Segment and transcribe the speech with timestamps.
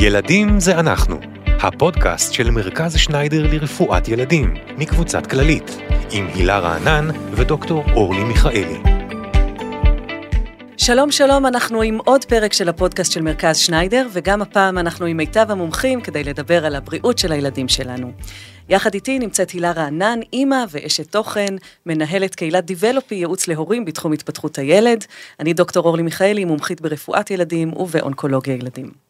[0.00, 5.78] ילדים זה אנחנו, הפודקאסט של מרכז שניידר לרפואת ילדים, מקבוצת כללית,
[6.12, 8.78] עם הילה רענן ודוקטור אורלי מיכאלי.
[10.76, 15.16] שלום שלום, אנחנו עם עוד פרק של הפודקאסט של מרכז שניידר, וגם הפעם אנחנו עם
[15.16, 18.12] מיטב המומחים כדי לדבר על הבריאות של הילדים שלנו.
[18.68, 21.54] יחד איתי נמצאת הילה רענן, אימא ואשת תוכן,
[21.86, 25.04] מנהלת קהילת דיבלופי, ייעוץ להורים בתחום התפתחות הילד.
[25.40, 29.07] אני דוקטור אורלי מיכאלי, מומחית ברפואת ילדים ובאונקולוגיה ילדים.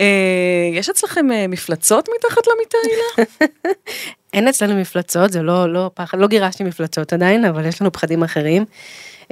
[0.00, 3.28] אה, יש אצלכם אה, מפלצות מתחת למיטה, הילה?
[4.34, 8.22] אין אצלנו מפלצות, זה לא, לא פחד, לא גירשתי מפלצות עדיין, אבל יש לנו פחדים
[8.22, 8.64] אחרים.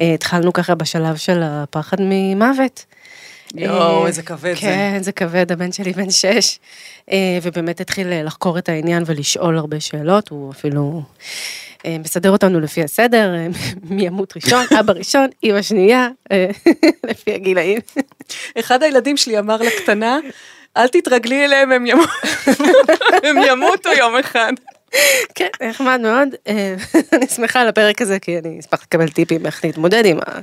[0.01, 2.85] אה, התחלנו ככה בשלב של הפחד ממוות.
[3.55, 4.61] יואו, איזה כבד זה.
[4.61, 6.59] כן, זה כבד, הבן שלי בן שש,
[7.43, 11.03] ובאמת התחיל לחקור את העניין ולשאול הרבה שאלות, הוא אפילו
[11.89, 13.35] מסדר אותנו לפי הסדר,
[13.91, 16.09] מי ימות ראשון, אבא ראשון, אמא שנייה,
[17.11, 17.79] לפי הגילאים.
[18.59, 20.19] אחד הילדים שלי אמר לקטנה,
[20.77, 22.09] אל תתרגלי אליהם, הם, ימות,
[23.23, 24.53] הם ימותו יום אחד.
[25.35, 26.29] כן, נחמד מאוד.
[26.49, 26.75] אה,
[27.13, 30.41] אני שמחה על הפרק הזה, כי אני אשמח לקבל טיפים איך להתמודד עם ה...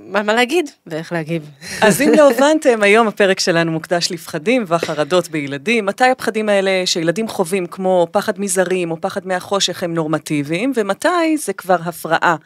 [0.00, 1.50] מה, להגיד ואיך להגיב.
[1.80, 5.86] אז אם לא הבנתם, היום הפרק שלנו מוקדש לפחדים והחרדות בילדים.
[5.86, 11.52] מתי הפחדים האלה שילדים חווים, כמו פחד מזרים או פחד מהחושך, הם נורמטיביים, ומתי זה
[11.52, 12.36] כבר הפרעה.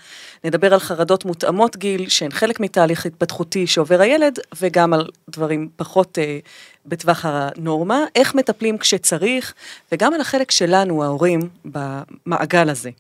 [0.44, 6.18] נדבר על חרדות מותאמות גיל, שהן חלק מתהליך התפתחותי שעובר הילד, וגם על דברים פחות
[6.18, 6.38] אה,
[6.86, 9.54] בטווח הנורמה, איך מטפלים כשצריך,
[9.92, 12.90] וגם על החלק שלנו, ההורים, במעגל הזה.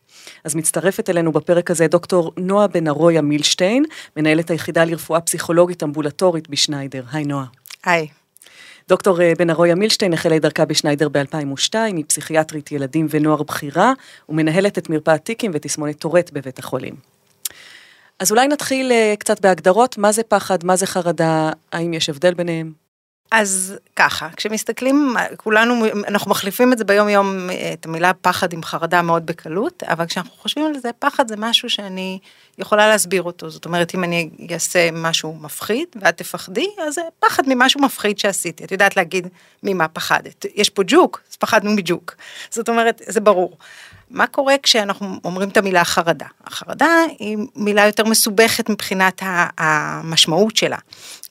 [0.44, 3.67] אז מצטרפת אלינו בפרק הזה דוקטור נועה בן ארויה מילשטיין,
[4.16, 7.02] מנהלת היחידה לרפואה פסיכולוגית אמבולטורית בשניידר.
[7.12, 7.46] היי נועה.
[7.84, 8.08] היי.
[8.88, 13.92] דוקטור אה, בן ארויה מילשטיין החלה את דרכה בשניידר ב-2002, היא פסיכיאטרית ילדים ונוער בכירה,
[14.28, 16.94] ומנהלת את מרפאת טיקים ותסמונת טורט בבית החולים.
[18.18, 22.34] אז אולי נתחיל אה, קצת בהגדרות, מה זה פחד, מה זה חרדה, האם יש הבדל
[22.34, 22.87] ביניהם?
[23.30, 29.02] אז ככה, כשמסתכלים, כולנו, אנחנו מחליפים את זה ביום יום, את המילה פחד עם חרדה
[29.02, 32.18] מאוד בקלות, אבל כשאנחנו חושבים על זה, פחד זה משהו שאני
[32.58, 33.50] יכולה להסביר אותו.
[33.50, 38.64] זאת אומרת, אם אני אעשה משהו מפחיד ואת תפחדי, אז זה פחד ממשהו מפחיד שעשיתי.
[38.64, 39.26] את יודעת להגיד
[39.62, 40.46] ממה פחדת.
[40.54, 42.14] יש פה ג'וק, אז פחדנו מג'וק.
[42.50, 43.56] זאת אומרת, זה ברור.
[44.10, 46.26] מה קורה כשאנחנו אומרים את המילה חרדה?
[46.44, 46.88] החרדה
[47.18, 49.22] היא מילה יותר מסובכת מבחינת
[49.58, 50.78] המשמעות שלה.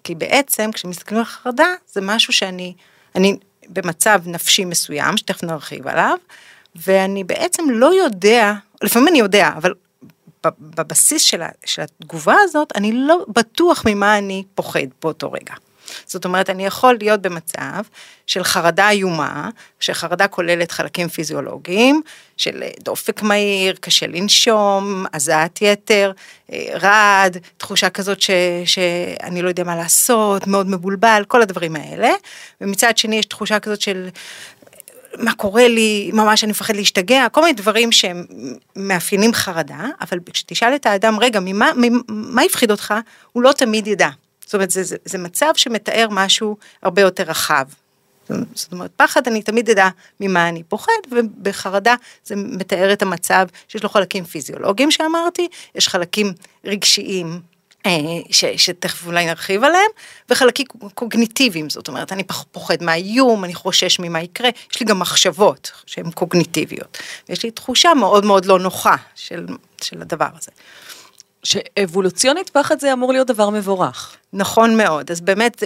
[0.04, 2.74] כי בעצם כשמסתכלים על חרדה זה משהו שאני,
[3.16, 3.38] אני
[3.70, 6.18] במצב נפשי מסוים, שתכף נרחיב עליו,
[6.76, 9.74] ואני בעצם לא יודע, לפעמים אני יודע, אבל
[10.59, 11.42] בבסיס של,
[11.82, 15.54] התגובה הזאת, אני לא בטוח ממה אני פוחד באותו רגע.
[16.06, 17.81] זאת אומרת, אני יכול להיות במצב
[18.28, 19.50] של חרדה איומה,
[19.80, 22.02] שחרדה כוללת חלקים פיזיולוגיים,
[22.38, 26.12] של דופק מהיר, קשה לנשום, הזעת יתר,
[26.52, 28.30] אה, רעד, תחושה כזאת ש,
[28.66, 32.12] שאני לא יודע מה לעשות, מאוד מבולבל, כל הדברים האלה.
[32.62, 34.09] ומצד שני יש תחושה כזאת של
[35.18, 38.26] מה קורה לי, ממש אני מפחד להשתגע, כל מיני דברים שהם
[38.76, 41.72] מאפיינים חרדה, אבל כשתשאל את האדם, רגע, ממה,
[42.08, 42.94] ממה הפחיד אותך?
[43.31, 44.09] הוא לא תמיד ידע.
[44.47, 47.66] זאת אומרת, זה, זה, זה מצב שמתאר משהו הרבה יותר רחב.
[48.53, 53.84] זאת אומרת, פחד אני תמיד אדע ממה אני פוחד, ובחרדה זה מתאר את המצב שיש
[53.84, 56.34] לו חלקים פיזיולוגיים שאמרתי, יש חלקים
[56.66, 57.41] רגשיים
[57.85, 57.91] אה,
[58.31, 59.91] ש, שתכף אולי נרחיב עליהם,
[60.30, 65.72] וחלקים קוגניטיביים, זאת אומרת, אני פוחד מהאיום, אני חושש ממה יקרה, יש לי גם מחשבות
[65.85, 66.97] שהן קוגניטיביות,
[67.29, 69.46] ויש לי תחושה מאוד מאוד לא נוחה של,
[69.81, 70.52] של הדבר הזה.
[71.47, 74.18] שאבולוציונית פחד זה אמור להיות דבר מבורך.
[74.34, 75.63] נכון מאוד, אז באמת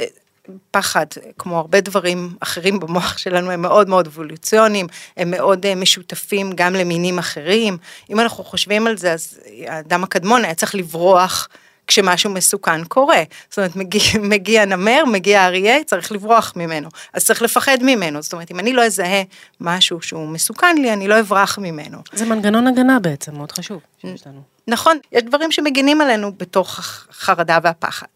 [0.71, 1.05] פחד,
[1.37, 4.87] כמו הרבה דברים אחרים במוח שלנו, הם מאוד מאוד אבולוציוניים,
[5.17, 7.77] הם מאוד אה, משותפים גם למינים אחרים.
[8.09, 11.47] אם אנחנו חושבים על זה, אז האדם הקדמון היה צריך לברוח.
[11.87, 13.23] כשמשהו מסוכן קורה.
[13.49, 14.01] זאת אומרת, מגיע,
[14.35, 16.89] מגיע נמר, מגיע אריה, צריך לברוח ממנו.
[17.13, 18.21] אז צריך לפחד ממנו.
[18.21, 19.23] זאת אומרת, אם אני לא אזהה
[19.61, 21.97] משהו שהוא מסוכן לי, אני לא אברח ממנו.
[22.13, 24.41] זה מנגנון הגנה בעצם, מאוד חשוב שיש לנו.
[24.67, 26.79] נכון, יש דברים שמגינים עלינו בתוך
[27.09, 28.07] החרדה והפחד.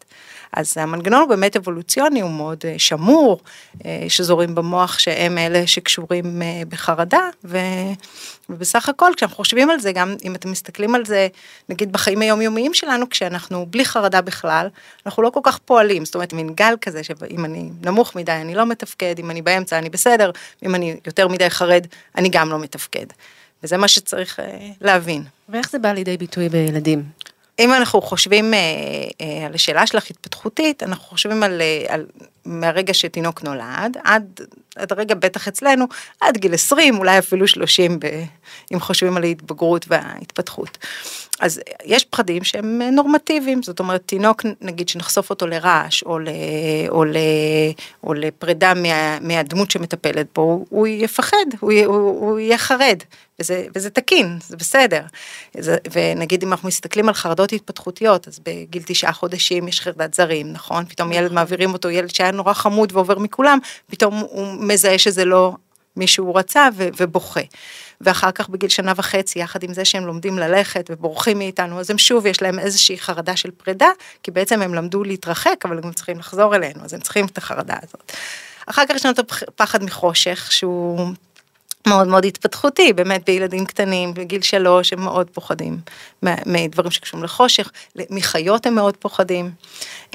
[0.56, 3.40] אז המנגנון הוא באמת אבולוציוני, הוא מאוד אה, שמור,
[3.84, 7.58] אה, שזורים במוח שהם אלה שקשורים אה, בחרדה, ו...
[8.48, 11.28] ובסך הכל כשאנחנו חושבים על זה, גם אם אתם מסתכלים על זה,
[11.68, 14.68] נגיד בחיים היומיומיים שלנו, כשאנחנו בלי חרדה בכלל,
[15.06, 18.54] אנחנו לא כל כך פועלים, זאת אומרת מין גל כזה, שאם אני נמוך מדי אני
[18.54, 20.30] לא מתפקד, אם אני באמצע אני בסדר,
[20.62, 23.06] אם אני יותר מדי חרד אני גם לא מתפקד.
[23.62, 24.40] וזה מה שצריך
[24.80, 25.22] להבין.
[25.48, 27.04] ואיך זה בא לידי ביטוי בילדים?
[27.58, 28.58] אם אנחנו חושבים אה,
[29.20, 32.06] אה, על השאלה שלך התפתחותית, אנחנו חושבים על, אה, על
[32.44, 34.40] מהרגע שתינוק נולד, עד,
[34.76, 35.84] עד הרגע בטח אצלנו,
[36.20, 37.98] עד גיל 20, אולי אפילו 30
[38.74, 40.78] אם חושבים על ההתבגרות וההתפתחות.
[41.40, 46.28] אז יש פחדים שהם נורמטיביים, זאת אומרת תינוק נגיד שנחשוף אותו לרעש או, ל,
[46.88, 47.16] או, ל,
[48.04, 53.02] או לפרידה מה, מהדמות שמטפלת בו, הוא יפחד, הוא, הוא, הוא יהיה חרד,
[53.40, 55.02] וזה, וזה תקין, זה בסדר.
[55.58, 60.52] זה, ונגיד אם אנחנו מסתכלים על חרדות התפתחותיות, אז בגיל תשעה חודשים יש חרדת זרים,
[60.52, 60.84] נכון?
[60.84, 63.58] פתאום ילד מעבירים אותו, ילד שהיה נורא חמוד ועובר מכולם,
[63.90, 65.54] פתאום הוא מזהה שזה לא
[65.96, 67.40] מי שהוא רצה ו, ובוכה.
[68.00, 71.98] ואחר כך בגיל שנה וחצי, יחד עם זה שהם לומדים ללכת ובורחים מאיתנו, אז הם
[71.98, 73.88] שוב, יש להם איזושהי חרדה של פרידה,
[74.22, 77.74] כי בעצם הם למדו להתרחק, אבל הם צריכים לחזור אלינו, אז הם צריכים את החרדה
[77.82, 78.12] הזאת.
[78.66, 81.08] אחר כך יש לנו את הפחד מחושך, שהוא
[81.86, 85.78] מאוד מאוד התפתחותי, באמת בילדים קטנים, בגיל שלוש הם מאוד פוחדים
[86.22, 87.70] מדברים שקשורים לחושך,
[88.10, 89.50] מחיות הם מאוד פוחדים.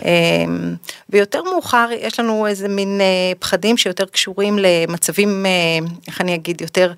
[0.06, 0.76] אמ,
[1.10, 5.52] ויותר מאוחר יש לנו איזה מין אה, פחדים שיותר קשורים למצבים, אה,
[6.08, 6.94] איך אני אגיד, יותר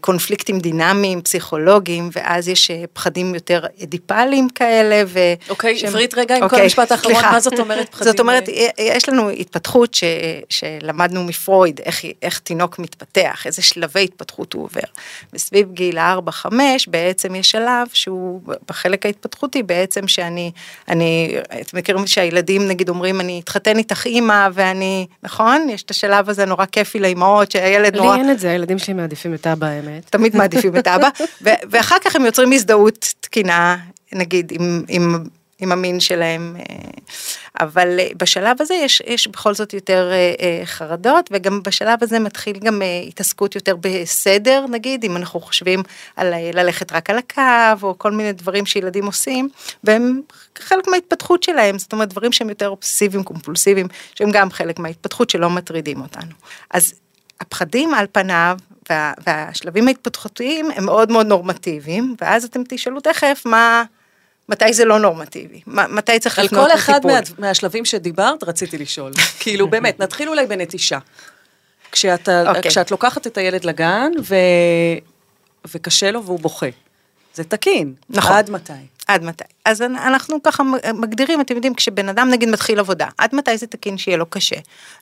[0.00, 5.02] קונפליקטים דינמיים, פסיכולוגיים, ואז יש אה, פחדים יותר אדיפליים כאלה.
[5.06, 5.18] ו...
[5.48, 5.88] אוקיי, שהם...
[5.88, 8.12] עברית רגע עם אוקיי, כל המשפט האחרון, מה זאת אומרת פחדים?
[8.12, 8.68] זאת אומרת, אה?
[8.78, 10.04] יש לנו התפתחות ש...
[10.48, 14.80] שלמדנו מפרויד, איך, איך תינוק מתפתח, איזה שלבי התפתחות הוא עובר.
[15.32, 16.46] וסביב גיל 4-5
[16.86, 20.50] בעצם יש שלב שהוא בחלק ההתפתחותי בעצם שאני,
[20.88, 25.68] אני, אתם מכירים שהילדים נגיד אומרים אני אתחתן איתך אימא ואני, נכון?
[25.70, 28.16] יש את השלב הזה נורא כיפי לאימהות שהילד נורא...
[28.16, 30.04] לי אין את זה, הילדים שלי מעדיפים את אבא באמת.
[30.10, 31.08] תמיד מעדיפים את אבא,
[31.40, 33.76] ואחר כך הם יוצרים הזדהות תקינה,
[34.12, 35.24] נגיד, עם, עם,
[35.58, 36.64] עם המין שלהם, אה,
[37.60, 42.58] אבל אה, בשלב הזה יש, יש בכל זאת יותר אה, חרדות, וגם בשלב הזה מתחיל
[42.58, 45.82] גם התעסקות יותר בסדר, נגיד, אם אנחנו חושבים
[46.16, 47.42] על ללכת רק על הקו,
[47.82, 49.48] או כל מיני דברים שילדים עושים,
[49.84, 50.20] והם
[50.58, 55.50] חלק מההתפתחות שלהם, זאת אומרת, דברים שהם יותר אובססיביים, קומפולסיביים, שהם גם חלק מההתפתחות שלא
[55.50, 56.32] מטרידים אותנו.
[56.70, 56.94] אז
[57.40, 58.58] הפחדים על פניו
[58.90, 63.84] וה, והשלבים ההתפתחותיים הם מאוד מאוד נורמטיביים, ואז אתם תשאלו תכף מה,
[64.48, 66.70] מתי זה לא נורמטיבי, מתי צריך לפנות לטיפול.
[66.70, 70.98] על כל אחד מה, מהשלבים שדיברת רציתי לשאול, כאילו באמת, נתחיל אולי בנטישה.
[71.92, 72.48] כשאתה, okay.
[72.48, 72.70] אוקיי.
[72.70, 74.34] כשאת לוקחת את הילד לגן ו...
[75.74, 76.66] וקשה לו והוא בוכה,
[77.36, 78.32] זה תקין, נכון.
[78.32, 78.72] עד מתי?
[79.06, 79.44] עד מתי?
[79.64, 80.62] אז אנחנו ככה
[80.94, 84.56] מגדירים, אתם יודעים, כשבן אדם נגיד מתחיל עבודה, עד מתי זה תקין שיהיה לו קשה?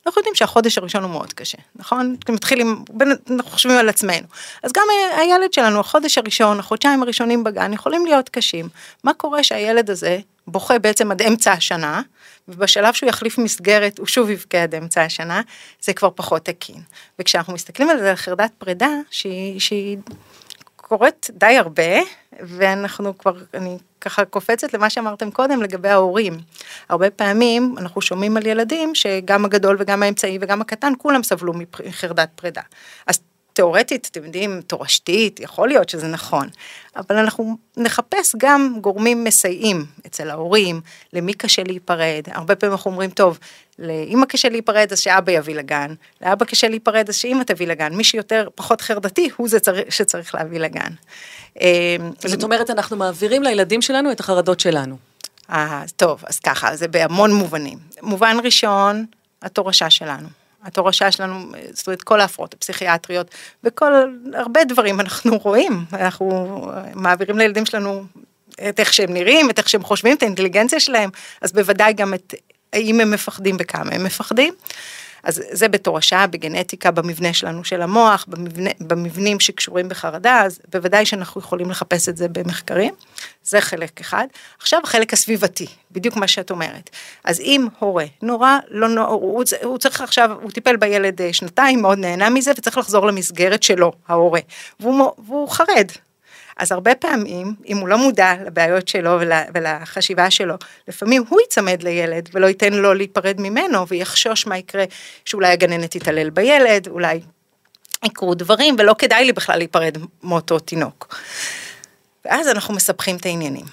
[0.07, 2.17] אנחנו יודעים שהחודש הראשון הוא מאוד קשה, נכון?
[2.29, 2.85] מתחילים,
[3.31, 4.27] אנחנו חושבים על עצמנו.
[4.63, 4.83] אז גם
[5.17, 8.69] הילד שלנו, החודש הראשון, החודשיים הראשונים בגן, יכולים להיות קשים.
[9.05, 12.03] מה קורה שהילד הזה בוכה בעצם עד אמצע השנה,
[12.49, 15.41] ובשלב שהוא יחליף מסגרת הוא שוב יבכה עד אמצע השנה,
[15.83, 16.83] זה כבר פחות תקין.
[17.19, 19.99] וכשאנחנו מסתכלים על זה, על חרדת פרידה, שהיא, שהיא
[20.89, 22.01] קורית די הרבה,
[22.41, 26.39] ואנחנו כבר, אני ככה קופצת למה שאמרתם קודם לגבי ההורים.
[26.89, 31.53] הרבה פעמים אנחנו שומעים על ילדים שגם הגדול וגם האמצעי וגם הקטן כולם סבלו
[31.87, 32.63] מחרדת פרידה.
[33.07, 33.21] אז
[33.55, 36.49] תיאורטית, אתם יודעים, תורשתית, יכול להיות שזה נכון,
[36.97, 40.81] אבל אנחנו נחפש גם גורמים מסייעים אצל ההורים,
[41.13, 43.39] למי קשה להיפרד, הרבה פעמים אנחנו אומרים, טוב,
[43.79, 48.05] לאמא קשה להיפרד אז שאבא יביא לגן, לאבא קשה להיפרד אז שאמא תביא לגן, מי
[48.05, 49.59] שיותר פחות חרדתי הוא זה
[49.89, 50.91] שצריך להביא לגן.
[51.61, 51.97] אה,
[52.27, 54.97] זאת אומרת, אנחנו מעבירים לילדים שלנו את החרדות שלנו.
[55.51, 57.79] אה, טוב, אז ככה, זה בהמון מובנים.
[58.03, 59.07] מובן ראשון,
[59.43, 60.44] התורשה שלנו.
[60.65, 63.31] התורשה שלנו, זאת אומרת כל ההפרעות הפסיכיאטריות
[63.65, 63.93] וכל,
[64.35, 68.05] הרבה דברים אנחנו רואים, אנחנו מעבירים לילדים שלנו
[68.69, 72.35] את איך שהם נראים, את איך שהם חושבים, את האינטליגנציה שלהם, אז בוודאי גם את
[72.73, 74.55] האם הם מפחדים וכמה הם מפחדים.
[75.25, 81.41] אז זה בתורשה, בגנטיקה, במבנה שלנו של המוח, במבנה, במבנים שקשורים בחרדה, אז בוודאי שאנחנו
[81.41, 82.95] יכולים לחפש את זה במחקרים,
[83.43, 84.27] זה חלק אחד.
[84.59, 86.91] עכשיו החלק הסביבתי, בדיוק מה שאת אומרת.
[87.25, 91.83] אז אם הורה נורא, לא נורא, הוא, הוא צריך עכשיו, הוא טיפל בילד אה, שנתיים,
[91.83, 94.41] מאוד נהנה מזה, וצריך לחזור למסגרת שלו, ההורה,
[94.81, 95.91] והוא, והוא חרד,
[96.57, 100.55] אז הרבה פעמים, אם הוא לא מודע לבעיות שלו ול, ולחשיבה שלו,
[100.89, 104.85] לפעמים הוא ייצמד לילד ולא ייתן לו להיפרד ממנו ויחשוש מה יקרה,
[105.25, 107.21] שאולי הגננת תתעלל בילד, אולי
[108.05, 111.17] יקרו דברים ולא כדאי לי בכלל להיפרד מאותו תינוק.
[112.25, 113.65] ואז אנחנו מספחים את העניינים.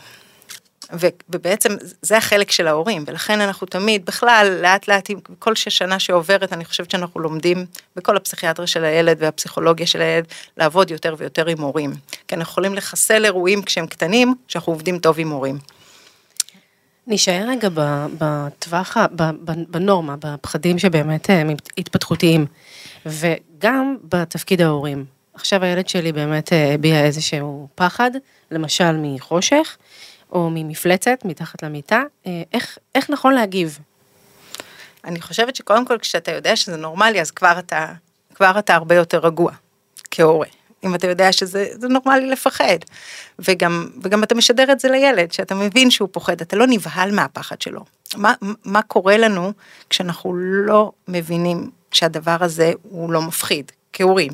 [1.29, 6.53] ובעצם זה החלק של ההורים, ולכן אנחנו תמיד, בכלל, לאט לאט, עם כל שנה שעוברת,
[6.53, 10.25] אני חושבת שאנחנו לומדים בכל הפסיכיאטריה של הילד והפסיכולוגיה של הילד,
[10.57, 11.93] לעבוד יותר ויותר עם הורים.
[12.27, 15.57] כי אנחנו יכולים לחסל אירועים כשהם קטנים, שאנחנו עובדים טוב עם הורים.
[17.07, 17.69] נשאר רגע
[18.17, 18.97] בטווח,
[19.69, 22.45] בנורמה, בפחדים שבאמת הם אה, התפתחותיים,
[23.05, 25.05] וגם בתפקיד ההורים.
[25.33, 28.11] עכשיו הילד שלי באמת אה, הביע איזשהו פחד,
[28.51, 29.77] למשל מחושך,
[30.31, 33.79] או ממפלצת מתחת למיטה, אה, איך, איך נכון להגיב?
[35.05, 37.93] אני חושבת שקודם כל כשאתה יודע שזה נורמלי, אז כבר אתה,
[38.35, 39.51] כבר אתה הרבה יותר רגוע
[40.11, 40.47] כהורה.
[40.83, 42.77] אם אתה יודע שזה זה נורמלי לפחד.
[43.39, 47.61] וגם, וגם אתה משדר את זה לילד, שאתה מבין שהוא פוחד, אתה לא נבהל מהפחד
[47.61, 47.85] שלו.
[48.15, 48.33] מה,
[48.65, 49.51] מה קורה לנו
[49.89, 54.31] כשאנחנו לא מבינים שהדבר הזה הוא לא מפחיד, כהורים.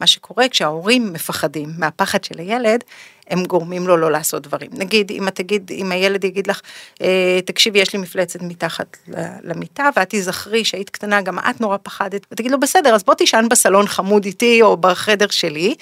[0.00, 2.84] מה שקורה כשההורים מפחדים מהפחד של הילד,
[3.30, 4.70] הם גורמים לו לא לעשות דברים.
[4.72, 6.60] נגיד, אם תגיד, אם הילד יגיד לך,
[7.02, 8.96] אה, תקשיבי, יש לי מפלצת מתחת
[9.42, 13.46] למיטה, ואת תיזכרי שהיית קטנה, גם את נורא פחדת, ותגיד לו, בסדר, אז בוא תישן
[13.50, 15.74] בסלון חמוד איתי, או בחדר שלי,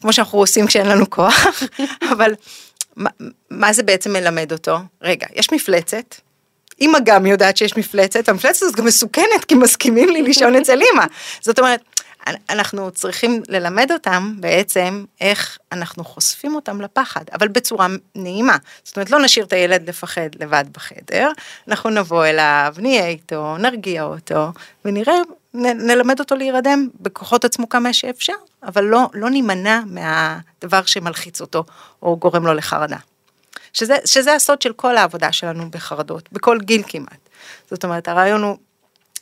[0.00, 1.46] כמו שאנחנו עושים כשאין לנו כוח,
[2.12, 2.34] אבל
[2.96, 3.10] מה,
[3.50, 4.78] מה זה בעצם מלמד אותו?
[5.02, 6.14] רגע, יש מפלצת,
[6.80, 11.04] אמא גם יודעת שיש מפלצת, והמפלצת הזאת גם מסוכנת, כי מסכימים לי לישון אצל אמא.
[11.40, 11.80] זאת אומרת,
[12.26, 18.56] אנחנו צריכים ללמד אותם בעצם איך אנחנו חושפים אותם לפחד, אבל בצורה נעימה.
[18.84, 21.30] זאת אומרת, לא נשאיר את הילד לפחד לבד בחדר,
[21.68, 24.52] אנחנו נבוא אליו, נהיה איתו, נרגיע אותו,
[24.84, 25.14] ונראה,
[25.54, 31.64] נ, נלמד אותו להירדם בכוחות עצמו כמה שאפשר, אבל לא, לא נימנע מהדבר שמלחיץ אותו,
[32.02, 32.96] או גורם לו לחרדה.
[33.72, 37.28] שזה, שזה הסוד של כל העבודה שלנו בחרדות, בכל גיל כמעט.
[37.70, 38.56] זאת אומרת, הרעיון הוא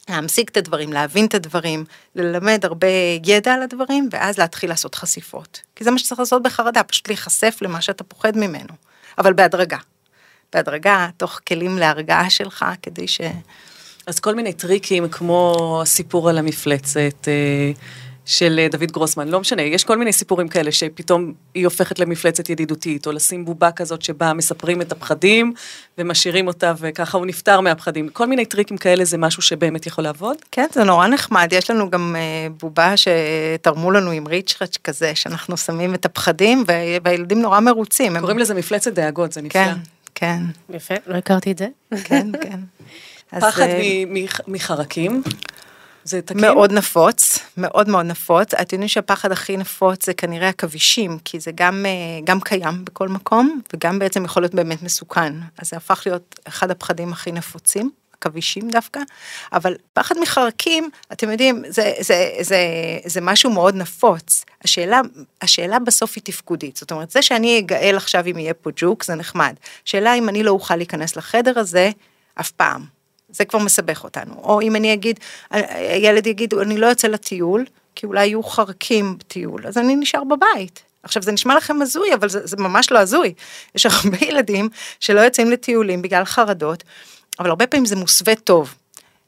[0.08, 1.84] להמשיג את הדברים, להבין את הדברים,
[2.14, 2.88] ללמד הרבה
[3.24, 5.60] ידע על הדברים, ואז להתחיל לעשות חשיפות.
[5.76, 8.74] כי זה מה שצריך לעשות בחרדה, פשוט להיחשף למה שאתה פוחד ממנו,
[9.18, 9.78] אבל בהדרגה.
[10.52, 13.20] בהדרגה, תוך כלים להרגעה שלך, כדי ש...
[14.06, 17.72] אז כל מיני טריקים, כמו הסיפור על המפלצת, אה,
[18.28, 22.50] של אה, דוד גרוסמן, לא משנה, יש כל מיני סיפורים כאלה שפתאום היא הופכת למפלצת
[22.50, 25.52] ידידותית, או לשים בובה כזאת שבה מספרים את הפחדים
[25.98, 28.08] ומשאירים אותה וככה הוא נפטר מהפחדים.
[28.08, 30.36] כל מיני טריקים כאלה זה משהו שבאמת יכול לעבוד?
[30.52, 35.56] כן, זה נורא נחמד, יש לנו גם אה, בובה שתרמו לנו עם ריצ'רץ' כזה, שאנחנו
[35.56, 36.64] שמים את הפחדים
[37.04, 38.18] והילדים נורא מרוצים.
[38.18, 38.42] קוראים הם...
[38.42, 39.64] לזה מפלצת דאגות, זה נפלא.
[39.64, 39.74] כן,
[40.14, 40.42] כן.
[40.70, 41.66] יפה, לא הכרתי את זה.
[42.04, 42.60] כן, כן.
[43.40, 44.44] פחד אז...
[44.48, 45.22] מחרקים.
[46.04, 46.40] זה תקין?
[46.40, 48.54] מאוד נפוץ, מאוד מאוד נפוץ.
[48.54, 53.08] אתם יודעים שהפחד הכי נפוץ זה כנראה עכבישים, כי זה גם, אה, גם קיים בכל
[53.08, 55.32] מקום, וגם בעצם יכול להיות באמת מסוכן.
[55.58, 57.90] אז זה הפך להיות אחד הפחדים הכי נפוצים.
[58.20, 59.00] עכבישים דווקא,
[59.52, 62.58] אבל פחד מחרקים, אתם יודעים, זה, זה, זה,
[63.04, 64.44] זה משהו מאוד נפוץ.
[64.64, 65.00] השאלה,
[65.42, 69.14] השאלה בסוף היא תפקודית, זאת אומרת, זה שאני אגאל עכשיו אם יהיה פה ג'וק, זה
[69.14, 69.54] נחמד.
[69.84, 71.90] שאלה אם אני לא אוכל להיכנס לחדר הזה,
[72.40, 72.97] אף פעם.
[73.28, 74.34] זה כבר מסבך אותנו.
[74.42, 75.20] או אם אני אגיד,
[75.50, 80.82] הילד יגיד, אני לא יוצא לטיול, כי אולי יהיו חרקים בטיול, אז אני נשאר בבית.
[81.02, 83.34] עכשיו זה נשמע לכם הזוי, אבל זה, זה ממש לא הזוי.
[83.74, 84.68] יש הרבה ילדים
[85.00, 86.84] שלא יוצאים לטיולים בגלל חרדות,
[87.38, 88.74] אבל הרבה פעמים זה מוסווה טוב.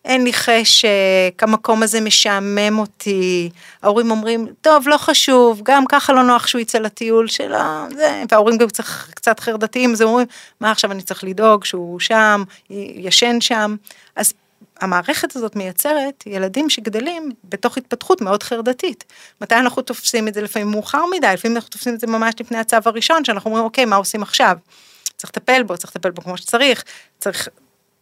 [0.04, 3.50] אין לי חשק, המקום הזה משעמם אותי,
[3.83, 7.59] ההורים אומרים, טוב, לא חשוב, גם ככה לא נוח שהוא יצא לטיול שלו,
[7.97, 10.26] זה, וההורים גם קצת, קצת חרדתיים, אז אומרים,
[10.61, 13.76] מה עכשיו אני צריך לדאוג שהוא שם, ישן שם,
[14.16, 14.33] אז
[14.80, 19.04] המערכת הזאת מייצרת ילדים שגדלים בתוך התפתחות מאוד חרדתית.
[19.40, 22.59] מתי אנחנו תופסים את זה לפעמים מאוחר מדי, לפעמים אנחנו תופסים את זה ממש לפני
[22.59, 24.57] הצו הראשון, שאנחנו אומרים, אוקיי, מה עושים עכשיו?
[25.16, 26.85] צריך לטפל בו, צריך לטפל בו כמו שצריך,
[27.19, 27.49] צריך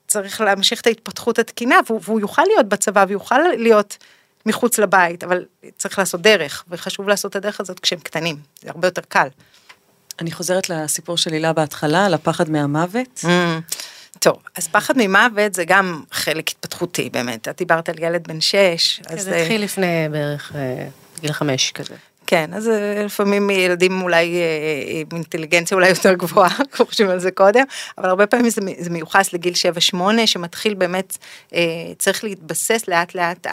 [0.09, 3.97] צריך להמשיך את ההתפתחות התקינה, והוא, והוא יוכל להיות בצבא ויוכל להיות
[4.47, 5.45] מחוץ לבית, אבל
[5.77, 9.29] צריך לעשות דרך, וחשוב לעשות את הדרך הזאת כשהם קטנים, זה הרבה יותר קל.
[10.21, 13.25] אני חוזרת לסיפור של הילה בהתחלה, על הפחד מהמוות.
[13.25, 13.29] Mm,
[14.19, 19.01] טוב, אז פחד ממוות זה גם חלק התפתחותי באמת, את דיברת על ילד בן שש.
[19.09, 20.89] כן, זה התחיל לפני בערך אה,
[21.21, 21.95] גיל חמש כזה.
[22.31, 27.31] כן, אז אה, לפעמים ילדים אולי אה, עם אינטליגנציה אולי יותר גבוהה, חושבים על זה
[27.31, 27.65] קודם,
[27.99, 29.53] אבל הרבה פעמים זה, זה מיוחס לגיל
[29.95, 31.19] 7-8, שמתחיל באמת,
[31.55, 31.61] אה,
[31.99, 33.47] צריך להתבסס לאט לאט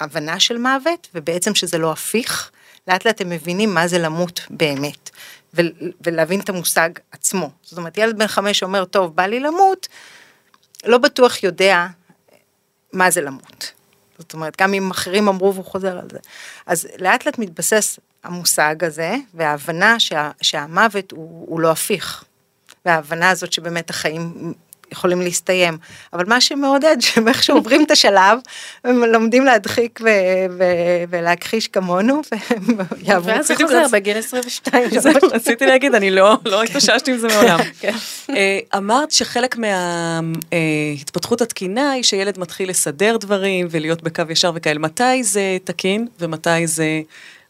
[0.00, 2.50] ההבנה של מוות, ובעצם שזה לא הפיך,
[2.88, 5.10] לאט לאט הם מבינים מה זה למות באמת,
[6.00, 7.50] ולהבין את המושג עצמו.
[7.62, 9.88] זאת אומרת, ילד בן חמש אומר, טוב, בא לי למות,
[10.84, 11.86] לא בטוח יודע
[12.92, 13.81] מה זה למות.
[14.22, 16.18] זאת אומרת, גם אם אחרים אמרו והוא חוזר על זה.
[16.66, 22.24] אז לאט לאט מתבסס המושג הזה, וההבנה שה, שהמוות הוא, הוא לא הפיך.
[22.84, 24.54] וההבנה הזאת שבאמת החיים
[24.92, 25.78] יכולים להסתיים.
[26.12, 28.38] אבל מה שמעודד, שהם איכשהו עוברים את השלב,
[28.84, 30.08] הם לומדים להדחיק ו-
[30.58, 33.26] ו- ולהכחיש כמונו, והם יעברו.
[33.26, 34.84] ואז זה חוזר בגיל 22.
[35.32, 37.58] רציתי להגיד, אני לא, לא התאוששתי עם זה מעולם.
[37.80, 37.94] כן.
[38.30, 39.56] אה, אמרת שחלק
[40.52, 44.78] מההתפתחות התקינה היא שילד מתחיל לסדר דברים ולהיות בקו ישר וכאלה.
[44.78, 47.00] מתי זה תקין ומתי זה...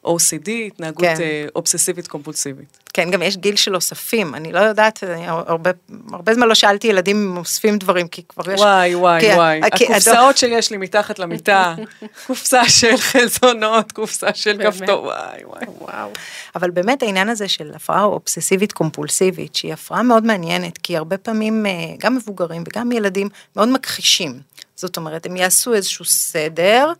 [0.06, 1.14] OCD, התנהגות כן.
[1.20, 2.81] אה, אובססיבית קומפולסיבית.
[2.94, 5.70] כן, גם יש גיל של אוספים, אני לא יודעת, הרבה,
[6.12, 8.60] הרבה זמן לא שאלתי ילדים אם אוספים דברים, כי כבר יש...
[8.60, 10.36] וואי, וואי, כי, וואי, כי הקופסאות הדוח...
[10.36, 11.74] שיש לי מתחת למיטה,
[12.26, 15.64] קופסה של חלזונות, קופסה של כפתור, וואי, וואי.
[15.78, 16.10] וואו.
[16.54, 21.66] אבל באמת העניין הזה של הפרעה אובססיבית קומפולסיבית, שהיא הפרעה מאוד מעניינת, כי הרבה פעמים
[21.66, 24.40] אה, גם מבוגרים וגם ילדים מאוד מכחישים.
[24.76, 26.92] זאת אומרת, הם יעשו איזשהו סדר,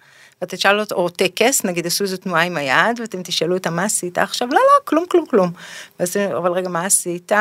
[0.42, 3.84] ואתה תשאל אותו, או טקס, נגיד עשו איזו תנועה עם היד, ואתם תשאלו אותה מה
[3.84, 5.50] עשית עכשיו, לא, לא, כלום, כלום, כלום.
[6.00, 7.32] ואז, אבל רגע, מה עשית?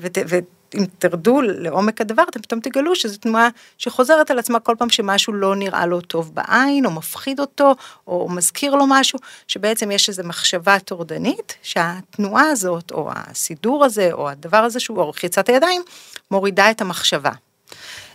[0.00, 3.48] ואם תרדו לעומק הדבר, אתם פתאום תגלו שזו תנועה
[3.78, 7.74] שחוזרת על עצמה כל פעם שמשהו לא נראה לו טוב בעין, או מפחיד אותו,
[8.06, 14.28] או מזכיר לו משהו, שבעצם יש איזו מחשבה טורדנית, שהתנועה הזאת, או הסידור הזה, או
[14.28, 15.82] הדבר הזה שהוא, או רחיצת הידיים,
[16.30, 17.32] מורידה את המחשבה.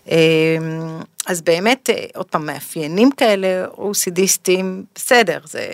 [0.08, 5.68] אמ, אז באמת, אה, עוד פעם, מאפיינים כאלה, אוסידיסטים, בסדר, זה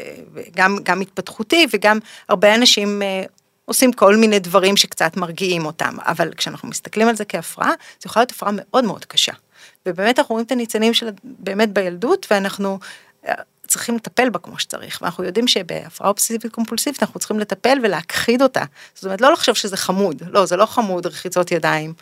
[0.55, 3.23] גם, גם התפתחותי וגם הרבה אנשים אה,
[3.65, 8.19] עושים כל מיני דברים שקצת מרגיעים אותם, אבל כשאנחנו מסתכלים על זה כהפרעה, זה יכול
[8.19, 9.33] להיות הפרעה מאוד מאוד קשה.
[9.85, 12.79] ובאמת אנחנו רואים את הניצנים שלה באמת בילדות, ואנחנו
[13.27, 13.33] אה,
[13.67, 18.63] צריכים לטפל בה כמו שצריך, ואנחנו יודעים שבהפרעה אובססיבית קומפולסיבית אנחנו צריכים לטפל ולהכחיד אותה.
[18.93, 21.93] זאת אומרת, לא לחשוב שזה חמוד, לא, זה לא חמוד, רחיצות ידיים.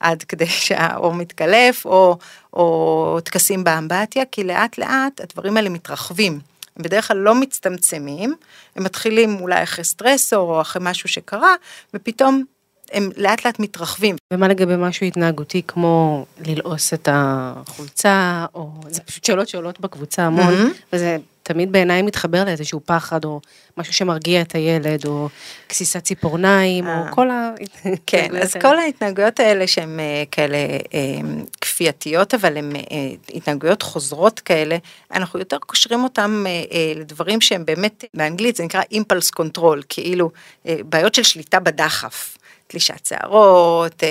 [0.00, 2.18] עד כדי שהאור מתקלף, או,
[2.52, 6.40] או טקסים באמבטיה, כי לאט לאט הדברים האלה מתרחבים.
[6.76, 8.34] הם בדרך כלל לא מצטמצמים,
[8.76, 11.54] הם מתחילים אולי אחרי סטרסור או אחרי משהו שקרה,
[11.94, 12.44] ופתאום
[12.92, 14.16] הם לאט לאט מתרחבים.
[14.32, 20.54] ומה לגבי משהו התנהגותי כמו ללעוס את החולצה, או זה פשוט שאלות שעולות בקבוצה המון,
[20.54, 20.82] mm-hmm.
[20.92, 23.40] וזה תמיד בעיניי מתחבר לאיזשהו פחד, או
[23.76, 25.28] משהו שמרגיע את הילד, או
[25.68, 27.12] כסיסת ציפורניים, או אה.
[27.12, 27.50] כל ה...
[28.06, 30.56] כן, אז כל ההתנהגויות האלה שהן אה, כאלה
[30.94, 31.20] אה,
[31.60, 32.72] כפייתיות, אבל הן
[33.34, 34.76] התנהגויות חוזרות כאלה,
[35.12, 36.44] אנחנו יותר קושרים אותם
[36.96, 40.30] לדברים שהם באמת, באנגלית זה נקרא impulse control, כאילו
[40.64, 42.38] בעיות של שליטה בדחף.
[42.66, 44.02] תלישת שערות,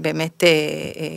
[0.00, 0.44] באמת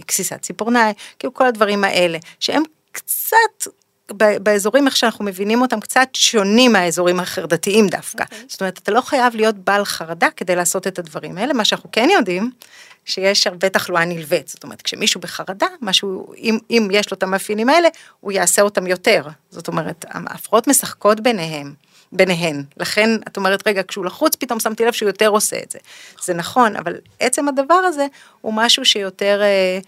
[0.08, 3.72] גסיסת ציפורניים, כאילו כל הדברים האלה, שהם קצת
[4.18, 8.24] באזורים איך שאנחנו מבינים אותם קצת שונים מהאזורים החרדתיים דווקא.
[8.24, 8.26] Okay.
[8.26, 8.46] אוקיי.
[8.48, 11.90] זאת אומרת, אתה לא חייב להיות בעל חרדה כדי לעשות את הדברים האלה, מה שאנחנו
[11.92, 12.52] כן יודעים,
[13.06, 17.70] שיש הרבה תחלואה נלווית, זאת אומרת, כשמישהו בחרדה, משהו, אם, אם יש לו את המאפיינים
[17.70, 17.88] האלה,
[18.20, 19.24] הוא יעשה אותם יותר.
[19.50, 21.74] זאת אומרת, ההפרעות משחקות ביניהם.
[22.12, 22.64] ביניהן.
[22.78, 25.80] לכן את אומרת, רגע, כשהוא לחוץ, פתאום שמתי לב שהוא יותר עושה את זה.
[26.24, 28.06] זה נכון, אבל עצם הדבר הזה
[28.42, 29.42] הוא משהו שיותר...
[29.42, 29.80] אה,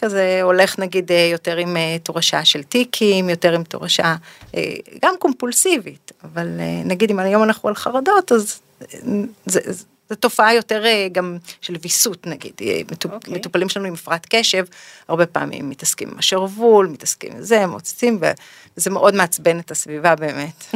[0.00, 4.14] כזה הולך נגיד אה, יותר עם אה, תורשה של טיקים, יותר עם תורשה
[4.56, 6.48] אה, גם קומפולסיבית, אבל
[6.84, 8.60] נגיד אם היום אנחנו על חרדות, אז
[9.46, 9.60] זה,
[10.08, 13.12] זו תופעה יותר גם של ויסות נגיד, okay.
[13.12, 13.34] אוקיי.
[13.34, 14.64] מטופלים שלנו עם הפרעת קשב,
[15.08, 18.20] הרבה פעמים מתעסקים עם השרוול, מתעסקים עם זה, מוצצים,
[18.76, 20.64] וזה מאוד מעצבן את הסביבה באמת.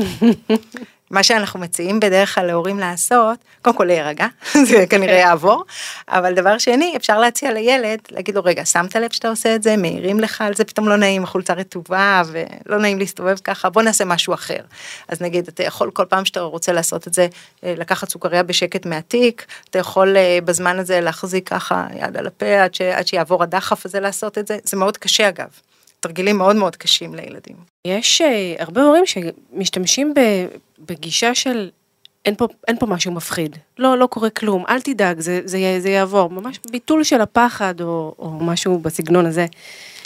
[1.15, 4.27] מה שאנחנו מציעים בדרך כלל להורים לעשות, קודם כל להירגע,
[4.69, 5.29] זה כנראה כן.
[5.29, 5.65] יעבור,
[6.09, 9.77] אבל דבר שני, אפשר להציע לילד, להגיד לו, רגע, שמת לב שאתה עושה את זה,
[9.77, 14.05] מעירים לך על זה, פתאום לא נעים, החולצה רטובה, ולא נעים להסתובב ככה, בוא נעשה
[14.05, 14.61] משהו אחר.
[15.09, 17.27] אז נגיד, אתה יכול כל פעם שאתה רוצה לעשות את זה,
[17.65, 22.63] אה, לקחת סוכריה בשקט מהתיק, אתה יכול אה, בזמן הזה להחזיק ככה יד על הפה,
[22.63, 25.49] עד, ש, עד שיעבור הדחף הזה לעשות את זה, זה מאוד קשה אגב.
[26.05, 27.57] תרגילים מאוד מאוד קשים לילדים.
[27.87, 30.15] יש uh, הרבה הורים שמשתמשים
[30.79, 31.71] בגישה של
[32.25, 35.91] אין פה, אין פה משהו מפחיד, לא, לא קורה כלום, אל תדאג, זה, זה, זה
[35.91, 39.47] יעבור, ממש ביטול של הפחד או, או משהו בסגנון הזה.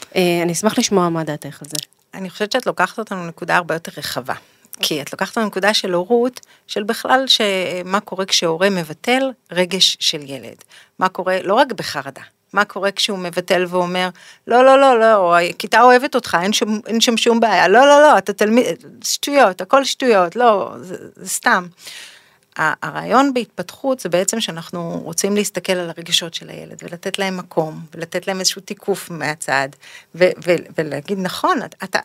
[0.03, 1.77] Uh, אני אשמח לשמוע מה דעתך על זה.
[2.15, 4.35] אני חושבת שאת לוקחת אותנו לנקודה הרבה יותר רחבה.
[4.81, 10.21] כי את לוקחת אותנו לנקודה של הורות, של בכלל שמה קורה כשהורה מבטל רגש של
[10.23, 10.57] ילד.
[10.99, 14.09] מה קורה לא רק בחרדה, מה קורה כשהוא מבטל ואומר,
[14.47, 18.03] לא, לא, לא, לא, הכיתה אוהבת אותך, אין שם, אין שם שום בעיה, לא, לא,
[18.03, 18.67] לא, אתה תלמיד,
[19.05, 21.67] שטויות, הכל שטויות, לא, זה, זה סתם.
[22.59, 28.27] הרעיון בהתפתחות זה בעצם שאנחנו רוצים להסתכל על הרגשות של הילד ולתת להם מקום ולתת
[28.27, 29.69] להם איזשהו תיקוף מהצד
[30.15, 31.99] ו- ו- ולהגיד נכון אתה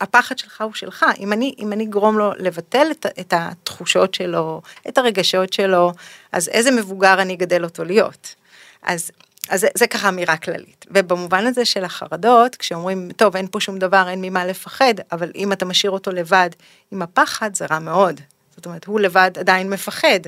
[0.00, 4.62] הפחד שלך הוא שלך אם אני אם אני גרום לו לבטל את, את התחושות שלו
[4.88, 5.92] את הרגשות שלו
[6.32, 8.34] אז איזה מבוגר אני אגדל אותו להיות.
[8.82, 9.10] אז
[9.48, 10.86] אז זה, זה ככה אמירה כללית.
[10.90, 15.52] ובמובן הזה של החרדות, כשאומרים, טוב, אין פה שום דבר, אין ממה לפחד, אבל אם
[15.52, 16.50] אתה משאיר אותו לבד
[16.92, 18.20] עם הפחד, זה רע מאוד.
[18.56, 20.20] זאת אומרת, הוא לבד עדיין מפחד.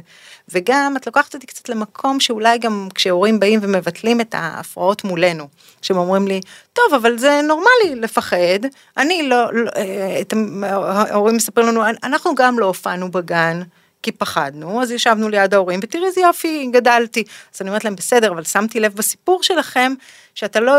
[0.48, 5.48] וגם, את לוקחת אותי קצת למקום שאולי גם כשהורים באים ומבטלים את ההפרעות מולנו,
[5.82, 6.40] שהם אומרים לי,
[6.72, 8.58] טוב, אבל זה נורמלי לפחד,
[8.96, 13.62] אני לא, לא אה, אתם, ההורים מספרים לנו, אנחנו גם לא הופענו בגן.
[14.04, 17.24] כי פחדנו, אז ישבנו ליד ההורים, ותראי איזה יופי, גדלתי.
[17.54, 19.92] אז אני אומרת להם, בסדר, אבל שמתי לב בסיפור שלכם,
[20.34, 20.72] שאתה לא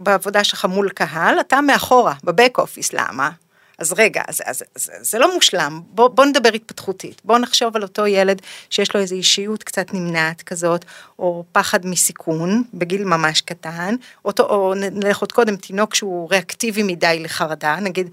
[0.00, 3.30] בעבודה שלך מול קהל, אתה מאחורה, בבק אופיס, למה?
[3.78, 7.82] אז רגע, אז, אז, אז, זה לא מושלם, בוא, בוא נדבר התפתחותית, בוא נחשוב על
[7.82, 10.84] אותו ילד שיש לו איזו אישיות קצת נמנעת כזאת,
[11.18, 17.18] או פחד מסיכון, בגיל ממש קטן, אותו, או נלך עוד קודם, תינוק שהוא ריאקטיבי מדי
[17.20, 18.10] לחרדה, נגיד,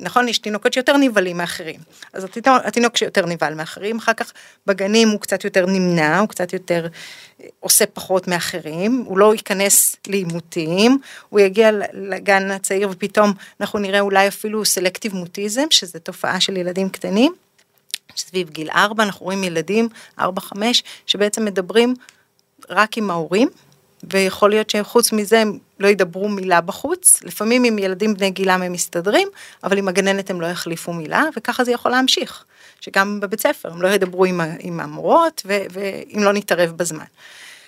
[0.00, 1.80] נכון, יש תינוקות שיותר נבהלים מאחרים,
[2.12, 4.32] אז התינוק, התינוק שיותר נבהל מאחרים, אחר כך
[4.66, 6.86] בגנים הוא קצת יותר נמנע, הוא קצת יותר
[7.40, 10.98] אה, עושה פחות מאחרים, הוא לא ייכנס לעימותים,
[11.28, 16.88] הוא יגיע לגן הצעיר ופתאום אנחנו נראה אולי אפילו סלקטיב מוטיזם, שזה תופעה של ילדים
[16.88, 17.34] קטנים.
[18.16, 19.88] סביב גיל 4 אנחנו רואים ילדים
[20.20, 20.22] 4-5
[21.06, 21.94] שבעצם מדברים
[22.70, 23.48] רק עם ההורים
[24.04, 28.72] ויכול להיות שחוץ מזה הם לא ידברו מילה בחוץ, לפעמים עם ילדים בני גילם הם
[28.72, 29.28] מסתדרים,
[29.64, 32.44] אבל עם הגננת הם לא יחליפו מילה, וככה זה יכול להמשיך,
[32.80, 37.04] שגם בבית ספר הם לא ידברו עם, עם המורות, ואם לא נתערב בזמן.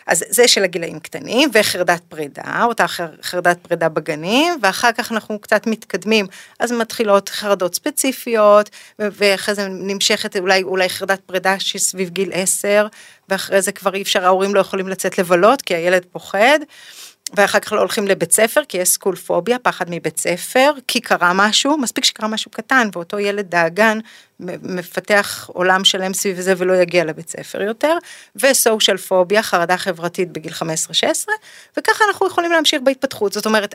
[0.09, 2.87] אז זה של הגילאים קטנים, וחרדת פרידה, אותה
[3.23, 6.27] חרדת פרידה בגנים, ואחר כך אנחנו קצת מתקדמים,
[6.59, 12.87] אז מתחילות חרדות ספציפיות, ואחרי זה נמשכת אולי, אולי חרדת פרידה שסביב גיל 10,
[13.29, 16.59] ואחרי זה כבר אי אפשר, ההורים לא יכולים לצאת לבלות, כי הילד פוחד.
[17.37, 21.33] ואחר כך לא הולכים לבית ספר, כי יש סקול פוביה, פחד מבית ספר, כי קרה
[21.35, 23.99] משהו, מספיק שקרה משהו קטן, ואותו ילד דאגן
[24.41, 27.97] מפתח עולם שלם סביב זה ולא יגיע לבית ספר יותר,
[28.37, 30.57] וסושיאל פוביה, חרדה חברתית בגיל 15-16,
[31.77, 33.33] וככה אנחנו יכולים להמשיך בהתפתחות.
[33.33, 33.75] זאת אומרת,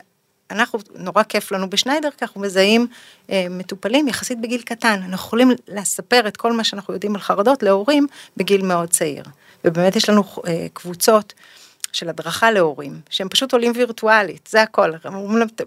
[0.50, 2.86] אנחנו, נורא כיף לנו בשניידר, כי אנחנו מזהים
[3.30, 5.00] אה, מטופלים יחסית בגיל קטן.
[5.02, 9.24] אנחנו יכולים לספר את כל מה שאנחנו יודעים על חרדות להורים בגיל מאוד צעיר.
[9.64, 11.34] ובאמת יש לנו אה, קבוצות.
[11.94, 14.90] של הדרכה להורים, שהם פשוט עולים וירטואלית, זה הכל.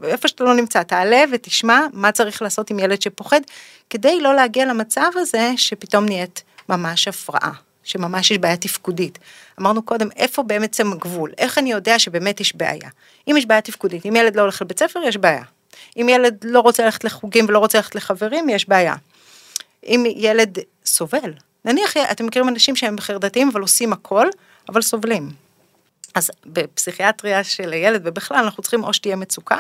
[0.04, 3.42] איפה שאתה לא נמצא, תעלה ותשמע מה צריך לעשות עם ילד שפוחד,
[3.90, 7.52] כדי לא להגיע למצב הזה שפתאום נהיית ממש הפרעה.
[7.84, 9.20] שממש יש בעיה תפקודית.
[9.60, 11.32] אמרנו קודם, איפה זה הגבול?
[11.38, 12.90] איך אני יודע שבאמת יש בעיה?
[13.28, 15.44] אם יש בעיה תפקודית, אם ילד לא הולך לבית ספר, יש בעיה.
[15.98, 18.96] אם ילד לא רוצה ללכת לחוגים ולא רוצה ללכת לחברים, יש בעיה.
[19.86, 21.34] אם ילד סובל,
[21.66, 24.28] נניח, אתם מכירים אנשים שהם חרדתיים אבל עושים הכל,
[24.70, 25.47] אבל סובלים.
[26.16, 29.58] אז בפסיכיאטריה של הילד ובכלל אנחנו צריכים או שתהיה מצוקה,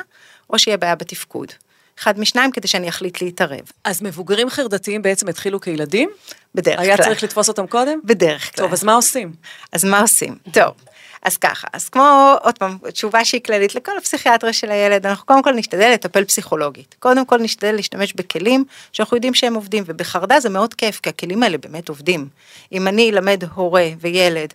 [0.50, 1.52] או שיהיה בעיה בתפקוד.
[2.00, 3.72] אחד משניים כדי שאני אחליט להתערב.
[3.84, 6.10] אז מבוגרים חרדתיים בעצם התחילו כילדים?
[6.56, 6.86] בדרך כלל.
[6.86, 8.00] היה צריך לתפוס אותם קודם?
[8.04, 8.66] בדרך כלל.
[8.66, 9.34] טוב, אז מה עושים?
[9.72, 10.38] אז מה עושים?
[10.52, 10.74] טוב.
[11.22, 15.44] אז ככה, אז כמו, עוד פעם, תשובה שהיא כללית לכל הפסיכיאטריה של הילד, אנחנו קודם
[15.44, 16.96] כל נשתדל לטפל פסיכולוגית.
[17.00, 21.44] קודם כל נשתדל להשתמש בכלים שאנחנו יודעים שהם עובדים, ובחרדה זה מאוד כיף, כי הכלים
[21.44, 22.28] האלה באמת עובדים.
[22.72, 24.54] אם אני אלמד הורה וילד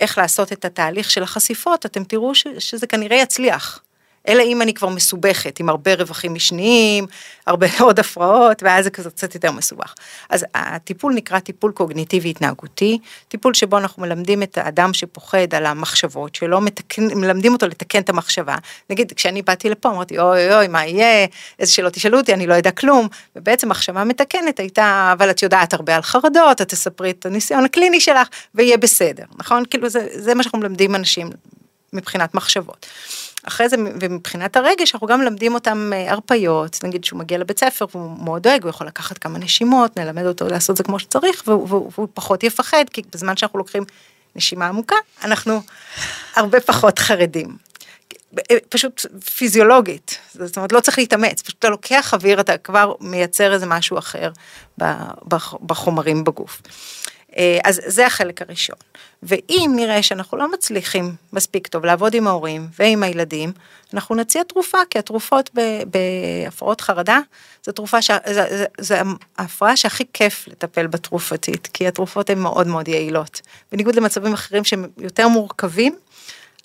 [0.00, 3.82] איך לעשות את התהליך של החשיפות, אתם תראו ש, שזה כנראה יצליח.
[4.28, 7.06] אלא אם אני כבר מסובכת, עם הרבה רווחים משניים,
[7.46, 9.94] הרבה עוד הפרעות, ואז זה כזה קצת יותר מסובך.
[10.30, 16.34] אז הטיפול נקרא טיפול קוגניטיבי התנהגותי, טיפול שבו אנחנו מלמדים את האדם שפוחד על המחשבות
[16.34, 18.56] שלו, מתקן, מלמדים אותו לתקן את המחשבה.
[18.90, 21.26] נגיד, כשאני באתי לפה, אמרתי, אוי אוי, מה יהיה,
[21.58, 25.74] איזה שלא תשאלו אותי, אני לא יודע כלום, ובעצם מחשבה מתקנת הייתה, אבל את יודעת
[25.74, 29.64] הרבה על חרדות, את תספרי את הניסיון הקליני שלך, ויהיה בסדר, נכון?
[29.70, 31.30] כאילו זה, זה מה שאנחנו מלמדים אנשים
[31.92, 32.86] מבחינת מחשבות.
[33.48, 37.86] אחרי זה, ומבחינת הרגש, אנחנו גם מלמדים אותם אה, הרפיות, נגיד שהוא מגיע לבית ספר
[37.94, 41.66] והוא מאוד דואג, הוא יכול לקחת כמה נשימות, נלמד אותו לעשות זה כמו שצריך, והוא,
[41.68, 43.84] והוא, והוא פחות יפחד, כי בזמן שאנחנו לוקחים
[44.36, 45.60] נשימה עמוקה, אנחנו
[46.36, 47.56] הרבה פחות חרדים.
[48.38, 53.52] אה, פשוט פיזיולוגית, זאת אומרת לא צריך להתאמץ, פשוט אתה לוקח אוויר, אתה כבר מייצר
[53.52, 54.30] איזה משהו אחר
[55.66, 56.62] בחומרים בגוף.
[57.36, 58.76] אה, אז זה החלק הראשון.
[59.22, 63.52] ואם נראה שאנחנו לא מצליחים מספיק טוב לעבוד עם ההורים ועם הילדים,
[63.94, 65.50] אנחנו נציע תרופה, כי התרופות
[65.86, 67.20] בהפרעות חרדה,
[67.66, 68.10] זו תרופה, ש...
[68.80, 69.02] זה
[69.38, 73.40] ההפרעה שהכי כיף לטפל בתרופתית, כי התרופות הן מאוד מאוד יעילות.
[73.72, 75.96] בניגוד למצבים אחרים שהם יותר מורכבים,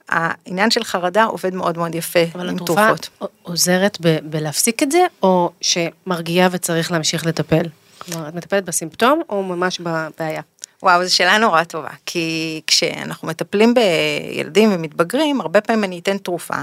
[0.10, 2.40] העניין של חרדה עובד מאוד מאוד יפה עם תרופות.
[2.40, 7.66] אבל התרופה עוזרת ב- בלהפסיק את זה, או שמרגיעה וצריך להמשיך לטפל?
[8.00, 10.42] כלומר, את מטפלת בסימפטום או ממש בבעיה?
[10.84, 16.56] וואו, זו שאלה נורא טובה, כי כשאנחנו מטפלים בילדים ומתבגרים, הרבה פעמים אני אתן תרופה,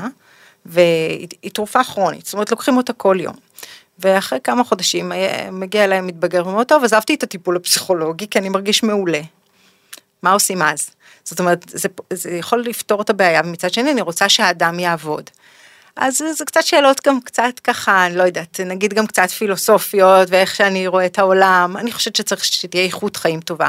[0.67, 3.35] והיא תרופה כרונית, זאת אומרת לוקחים אותה כל יום.
[3.99, 8.49] ואחרי כמה חודשים אה, מגיע אליי מתבגר ואומר, טוב, עזבתי את הטיפול הפסיכולוגי כי אני
[8.49, 9.21] מרגיש מעולה.
[10.23, 10.91] מה עושים אז?
[11.25, 15.31] זאת אומרת, זה, זה יכול לפתור את הבעיה, ומצד שני אני רוצה שהאדם יעבוד.
[15.97, 20.55] אז זה קצת שאלות גם קצת ככה, אני לא יודעת, נגיד גם קצת פילוסופיות ואיך
[20.55, 23.69] שאני רואה את העולם, אני חושבת שצריך שתהיה איכות חיים טובה.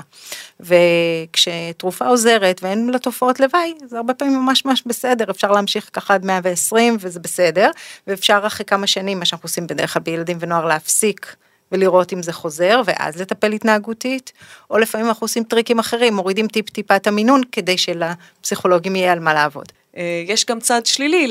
[0.60, 6.14] וכשתרופה עוזרת ואין לה תופעות לוואי, זה הרבה פעמים ממש ממש בסדר, אפשר להמשיך ככה
[6.14, 7.70] עד 120 וזה בסדר,
[8.08, 11.36] ואפשר אחרי כמה שנים, מה שאנחנו עושים בדרך כלל בילדים ונוער, להפסיק
[11.72, 14.34] ולראות אם זה חוזר, ואז לטפל התנהגותית,
[14.70, 19.20] או לפעמים אנחנו עושים טריקים אחרים, מורידים טיפ טיפה את המינון, כדי שלפסיכולוגים יהיה על
[19.20, 19.66] מה לעבוד.
[19.98, 21.28] אה, יש גם צד שלילי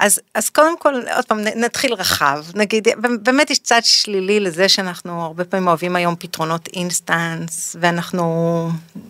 [0.00, 2.44] אז, אז קודם כל, עוד פעם, נתחיל רחב.
[2.54, 2.88] נגיד,
[3.22, 8.68] באמת יש צד שלילי לזה שאנחנו הרבה פעמים אוהבים היום פתרונות אינסטנס, ואנחנו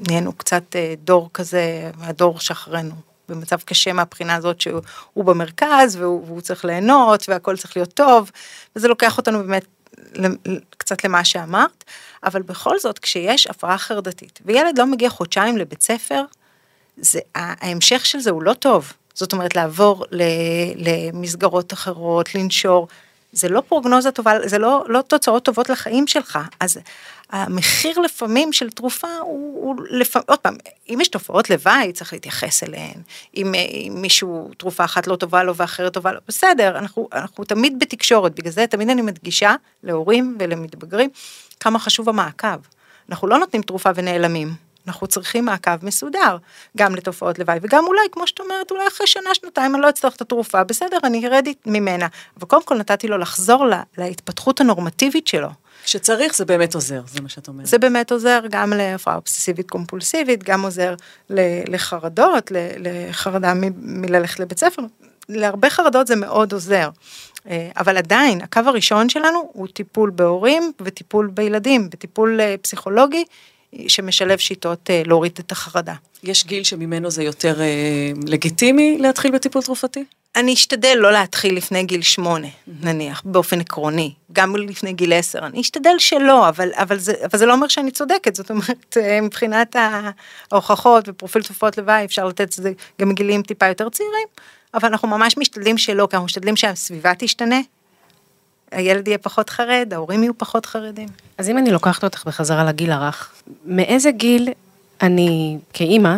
[0.09, 2.95] נהיינו קצת אה, דור כזה, הדור שאחרינו.
[3.29, 8.31] במצב קשה מהבחינה הזאת שהוא במרכז והוא, והוא צריך ליהנות והכל צריך להיות טוב
[8.77, 9.65] וזה לוקח אותנו באמת
[10.79, 11.85] קצת למה שאמרת
[12.25, 16.23] אבל בכל זאת כשיש הפרעה חרדתית וילד לא מגיע חודשיים לבית ספר
[16.97, 20.05] זה ההמשך של זה הוא לא טוב זאת אומרת לעבור
[20.77, 22.89] למסגרות אחרות לנשור
[23.33, 26.39] זה לא פרוגנוזה טובה, זה לא, לא תוצאות טובות לחיים שלך.
[26.61, 26.79] אז
[27.31, 30.57] המחיר לפעמים של תרופה הוא, הוא לפעמים, עוד פעם,
[30.89, 32.95] אם יש תופעות לוואי, צריך להתייחס אליהן.
[33.37, 37.79] אם, אם מישהו, תרופה אחת לא טובה לו ואחרת טובה לו, בסדר, אנחנו, אנחנו תמיד
[37.79, 41.11] בתקשורת, בגלל זה תמיד אני מדגישה להורים ולמתבגרים
[41.61, 42.59] כמה חשוב המעקב.
[43.09, 44.70] אנחנו לא נותנים תרופה ונעלמים.
[44.91, 46.37] אנחנו צריכים מעקב מסודר,
[46.77, 50.17] גם לתופעות לוואי, וגם אולי, כמו שאת אומרת, אולי אחרי שנה, שנתיים אני לא אצטרך
[50.17, 52.07] את התרופה, בסדר, אני ארדי ממנה.
[52.37, 55.49] אבל קודם כל נתתי לו לחזור לה, להתפתחות הנורמטיבית שלו.
[55.85, 57.67] כשצריך זה באמת עוזר, זה מה שאת אומרת.
[57.67, 60.95] זה באמת עוזר גם להפרעה אובססיבית קומפולסיבית, גם עוזר
[61.69, 64.83] לחרדות, לחרדה מללכת לבית ספר,
[65.29, 66.89] להרבה חרדות זה מאוד עוזר.
[67.49, 73.25] אה, אבל עדיין, הקו הראשון שלנו הוא טיפול בהורים וטיפול בילדים, וטיפול אה, פסיכולוגי
[73.89, 75.95] שמשלב שיטות אה, להוריד את החרדה.
[76.23, 77.67] יש גיל שממנו זה יותר אה,
[78.27, 80.05] לגיטימי להתחיל בטיפול תרופתי?
[80.37, 82.47] אני אשתדל לא להתחיל לפני גיל שמונה,
[82.81, 87.47] נניח, באופן עקרוני, גם לפני גיל עשר, אני אשתדל שלא, אבל, אבל, זה, אבל זה
[87.47, 89.77] לא אומר שאני צודקת, זאת אומרת, אה, מבחינת
[90.51, 94.29] ההוכחות ופרופיל תופעות לוואי, אפשר לתת את זה גם מגילים טיפה יותר צעירים,
[94.75, 97.61] אבל אנחנו ממש משתדלים שלא, כי אנחנו משתדלים שהסביבה תשתנה,
[98.71, 101.09] הילד יהיה פחות חרד, ההורים יהיו פחות חרדים.
[101.39, 103.33] אז אם אני לוקחת אותך בחזרה לגיל הרך,
[103.65, 104.49] מאיזה גיל
[105.03, 106.17] אני כאימא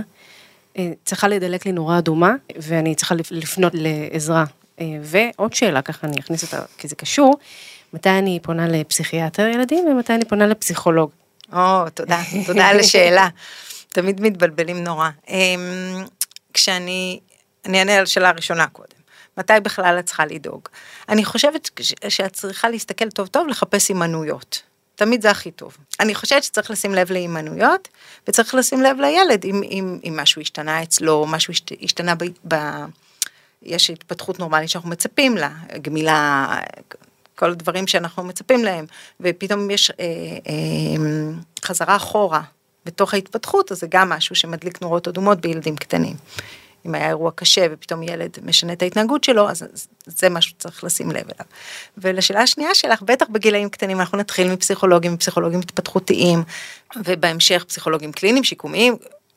[0.78, 4.44] אה, צריכה לדלק לי נורה אדומה ואני צריכה לפנות לעזרה?
[4.80, 7.34] אה, ועוד שאלה, ככה אני אכניס אותה, כי זה קשור,
[7.92, 11.10] מתי אני פונה לפסיכיאטר ילדים ומתי אני פונה לפסיכולוג?
[11.52, 13.28] או, תודה, תודה על השאלה.
[13.88, 15.08] תמיד מתבלבלים נורא.
[15.28, 16.04] אמ,
[16.54, 17.20] כשאני,
[17.64, 18.91] אני אענה על השאלה הראשונה קודם.
[19.38, 20.68] מתי בכלל את צריכה לדאוג.
[21.08, 24.62] אני חושבת שאת צריכה להסתכל טוב טוב לחפש הימנויות.
[24.94, 25.76] תמיד זה הכי טוב.
[26.00, 27.88] אני חושבת שצריך לשים לב להימנויות,
[28.28, 32.24] וצריך לשים לב לילד אם, אם, אם משהו השתנה אצלו, משהו השתנה ב...
[32.48, 32.56] ב
[33.62, 35.50] יש התפתחות נורמלית שאנחנו מצפים לה,
[35.82, 36.46] גמילה,
[37.34, 38.84] כל הדברים שאנחנו מצפים להם,
[39.20, 40.04] ופתאום יש אה,
[40.46, 41.02] אה,
[41.64, 42.42] חזרה אחורה
[42.84, 46.16] בתוך ההתפתחות, אז זה גם משהו שמדליק נורות אדומות בילדים קטנים.
[46.86, 49.64] אם היה אירוע קשה ופתאום ילד משנה את ההתנהגות שלו, אז
[50.06, 51.46] זה משהו שצריך לשים לב אליו.
[51.98, 56.42] ולשאלה השנייה שלך, בטח בגילאים קטנים אנחנו נתחיל מפסיכולוגים, פסיכולוגים התפתחותיים,
[56.96, 58.96] ובהמשך פסיכולוגים קליניים, שיקומיים,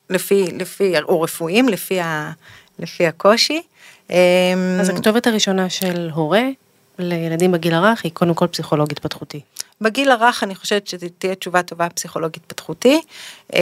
[0.10, 2.32] לפי, לפי, או רפואיים, לפי, ה,
[2.80, 3.62] לפי הקושי.
[4.10, 4.16] אמ,
[4.82, 6.44] אז הכתובת הראשונה של הורה
[7.00, 9.42] לילדים בגיל הרך היא קודם כל פסיכולוג התפתחותי.
[9.82, 13.02] בגיל הרך אני חושבת שזו תהיה תשובה טובה פסיכולוג התפתחותי.
[13.54, 13.60] אמ,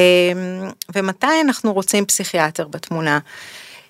[0.95, 3.19] ומתי אנחנו רוצים פסיכיאטר בתמונה?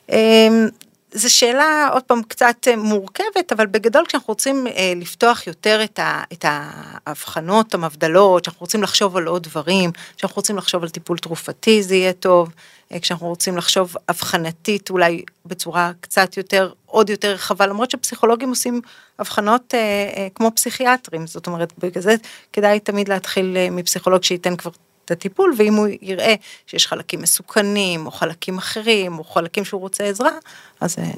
[0.09, 0.67] אמ,
[1.13, 5.99] זו שאלה עוד פעם קצת אה, מורכבת, אבל בגדול כשאנחנו רוצים אה, לפתוח יותר את,
[5.99, 11.17] ה, את ההבחנות, המבדלות, כשאנחנו רוצים לחשוב על עוד דברים, כשאנחנו רוצים לחשוב על טיפול
[11.17, 12.49] תרופתי זה יהיה טוב,
[12.91, 18.81] אה, כשאנחנו רוצים לחשוב אבחנתית אולי בצורה קצת יותר, עוד יותר רחבה, למרות שפסיכולוגים עושים
[19.19, 19.73] אבחנות
[20.35, 22.15] כמו פסיכיאטרים, זאת אומרת בגלל זה
[22.53, 24.71] כדאי תמיד להתחיל מפסיכולוג שייתן כבר
[25.05, 26.35] את הטיפול, ואם הוא יראה
[26.67, 30.31] שיש חלקים מסוכנים, או חלקים אחרים, או חלקים שהוא רוצה עזרה,
[30.81, 30.95] אז...
[30.99, 31.11] אה,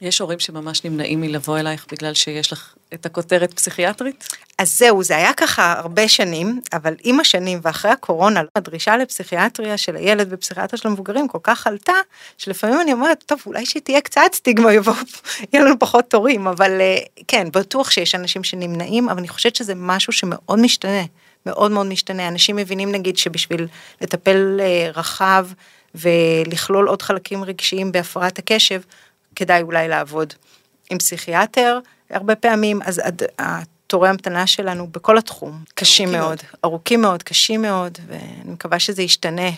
[0.00, 4.28] יש הורים שממש נמנעים מלבוא אלייך בגלל שיש לך את הכותרת פסיכיאטרית?
[4.58, 9.96] אז זהו, זה היה ככה הרבה שנים, אבל עם השנים ואחרי הקורונה, הדרישה לפסיכיאטריה של
[9.96, 11.92] הילד ופסיכיאטריה של המבוגרים כל כך עלתה,
[12.38, 14.94] שלפעמים אני אומרת, טוב, אולי שתהיה קצת סטיגמה, יבוא,
[15.52, 19.74] יהיה לנו פחות תורים, אבל אה, כן, בטוח שיש אנשים שנמנעים, אבל אני חושבת שזה
[19.76, 21.02] משהו שמאוד משתנה.
[21.46, 22.28] מאוד מאוד משתנה.
[22.28, 23.66] אנשים מבינים נגיד שבשביל
[24.00, 25.46] לטפל אה, רחב
[25.94, 28.80] ולכלול עוד חלקים רגשיים בהפרעת הקשב,
[29.36, 30.34] כדאי אולי לעבוד
[30.90, 31.78] עם פסיכיאטר
[32.10, 33.02] הרבה פעמים, אז
[33.38, 39.02] התורי המתנה שלנו בכל התחום קשים מאוד, מאוד, ארוכים מאוד, קשים מאוד, ואני מקווה שזה
[39.02, 39.50] ישתנה.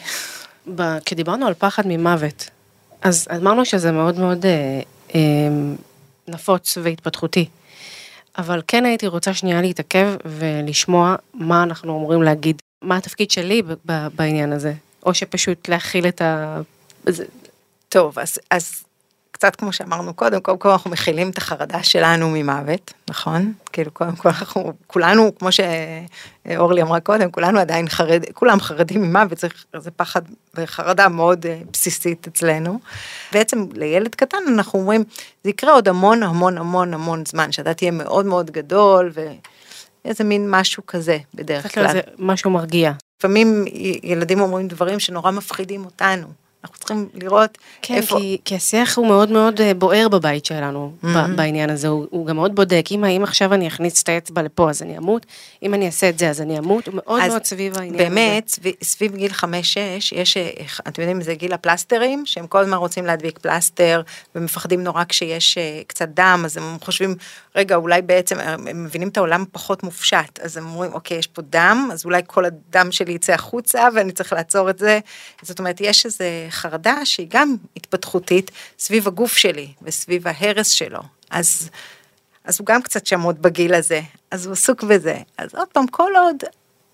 [1.04, 2.50] כשדיברנו על פחד ממוות,
[3.02, 4.80] אז אמרנו שזה מאוד מאוד אה,
[5.14, 5.20] אה,
[6.28, 7.48] נפוץ והתפתחותי.
[8.38, 13.62] אבל כן הייתי רוצה שנייה להתעכב ולשמוע מה אנחנו אמורים להגיד, מה התפקיד שלי
[14.14, 14.72] בעניין הזה,
[15.06, 16.60] או שפשוט להכיל את ה...
[17.88, 18.84] טוב, אז, אז
[19.38, 23.52] קצת כמו שאמרנו קודם, קודם כל אנחנו מכילים את החרדה שלנו ממוות, נכון?
[23.72, 29.38] כאילו קודם כל אנחנו, כולנו, כמו שאורלי אמרה קודם, כולנו עדיין חרד, כולם חרדים ממוות,
[29.38, 30.22] צריך, זה פחד
[30.54, 32.78] וחרדה מאוד אה, בסיסית אצלנו.
[33.32, 35.04] בעצם לילד קטן אנחנו אומרים,
[35.44, 39.12] זה יקרה עוד המון המון המון המון זמן, שאתה תהיה מאוד מאוד גדול
[40.04, 41.92] ואיזה מין משהו כזה בדרך כלל.
[41.92, 42.92] זה משהו מרגיע.
[43.18, 43.64] לפעמים
[44.02, 46.26] ילדים אומרים דברים שנורא מפחידים אותנו.
[46.64, 48.18] אנחנו צריכים לראות כן, איפה...
[48.18, 51.08] כי, כי השיח הוא מאוד מאוד אה, בוער בבית שלנו, mm-hmm.
[51.36, 54.70] בעניין הזה, הוא, הוא גם מאוד בודק, אם, אם עכשיו אני אכניס את האצבע לפה
[54.70, 55.26] אז אני אמות,
[55.62, 58.14] אם אני אעשה את זה אז אני אמות, הוא מאוד מאוד סביב העניין באמת, הזה.
[58.14, 59.44] באמת, סביב, סביב גיל 5-6,
[60.12, 60.50] יש, אה,
[60.88, 64.02] אתם יודעים, זה גיל הפלסטרים, שהם כל הזמן רוצים להדביק פלסטר,
[64.34, 67.14] ומפחדים נורא כשיש אה, קצת דם, אז הם חושבים,
[67.56, 71.42] רגע, אולי בעצם, הם מבינים את העולם פחות מופשט, אז הם אומרים, אוקיי, יש פה
[71.42, 74.98] דם, אז אולי כל הדם שלי יצא החוצה, ואני צריך לעצור את זה.
[75.42, 81.00] זאת אומרת, יש איזה חרדה שהיא גם התפתחותית סביב הגוף שלי וסביב ההרס שלו.
[81.30, 81.70] אז,
[82.44, 85.16] אז הוא גם קצת שמות בגיל הזה, אז הוא עסוק בזה.
[85.38, 86.36] אז עוד פעם, כל עוד,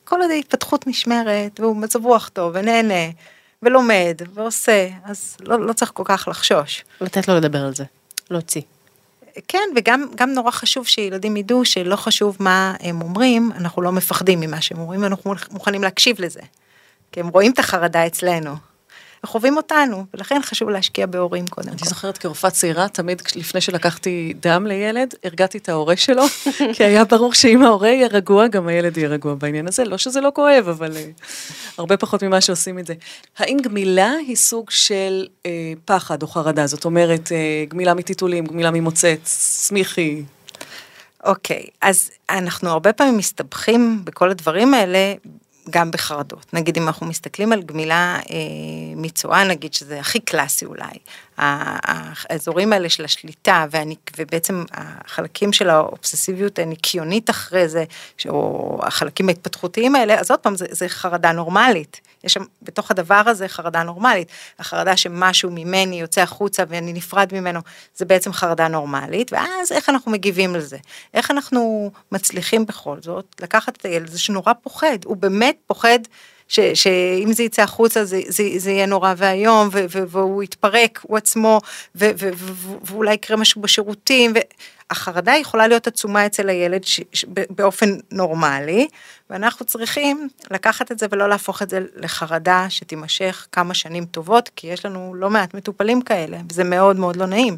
[0.05, 3.11] כל עוד ההתפתחות נשמרת, והוא מצב רוח טוב ונהנה,
[3.63, 6.85] ולומד, ועושה, אז לא, לא צריך כל כך לחשוש.
[7.01, 7.85] לתת לו לדבר על זה,
[8.31, 8.63] להוציא.
[9.49, 14.41] כן, וגם גם נורא חשוב שילדים ידעו שלא חשוב מה הם אומרים, אנחנו לא מפחדים
[14.41, 16.41] ממה שהם אומרים, ואנחנו מוכנים להקשיב לזה.
[17.13, 18.55] כי הם רואים את החרדה אצלנו.
[19.25, 21.73] וחווים אותנו, ולכן חשוב להשקיע בהורים קודם כל.
[21.81, 26.23] אני זוכרת כרופאה צעירה, תמיד לפני שלקחתי דם לילד, הרגעתי את ההורה שלו,
[26.75, 29.85] כי היה ברור שאם ההורה יהיה רגוע, גם הילד יהיה רגוע בעניין הזה.
[29.85, 31.25] לא שזה לא כואב, אבל uh,
[31.79, 32.95] הרבה פחות ממה שעושים את זה.
[33.39, 35.47] האם גמילה היא סוג של uh,
[35.85, 36.67] פחד או חרדה?
[36.67, 40.23] זאת אומרת, uh, גמילה מטיטולים, גמילה ממוצץ, סמיכי.
[41.25, 45.15] אוקיי, okay, אז אנחנו הרבה פעמים מסתבכים בכל הדברים האלה
[45.71, 46.47] גם בחרדות.
[46.53, 48.37] נגיד אם אנחנו מסתכלים על גמילה אה,
[48.97, 50.99] מצואה, נגיד שזה הכי קלאסי אולי,
[51.37, 57.85] האזורים האלה של השליטה ואני, ובעצם החלקים של האובססיביות הניקיונית אחרי זה,
[58.29, 62.01] או החלקים ההתפתחותיים האלה, אז עוד פעם זה, זה חרדה נורמלית.
[62.25, 64.29] יש שם בתוך הדבר הזה חרדה נורמלית.
[64.59, 67.61] החרדה שמשהו ממני יוצא החוצה ואני נפרד ממנו,
[67.97, 70.79] זה בעצם חרדה נורמלית, ואז איך אנחנו מגיבים לזה?
[71.15, 75.99] איך אנחנו מצליחים בכל זאת לקחת את הילד הזה שנורא פוחד, הוא באמת פוחד
[76.49, 81.61] שאם זה יצא החוצה זה, זה, זה יהיה נורא ואיום והוא יתפרק הוא עצמו
[81.97, 84.33] ו, ו, ו, ואולי יקרה משהו בשירותים
[84.91, 88.89] והחרדה יכולה להיות עצומה אצל הילד ש, ש, באופן נורמלי
[89.31, 94.67] ואנחנו צריכים לקחת את זה ולא להפוך את זה לחרדה שתימשך כמה שנים טובות כי
[94.67, 97.57] יש לנו לא מעט מטופלים כאלה וזה מאוד מאוד לא נעים.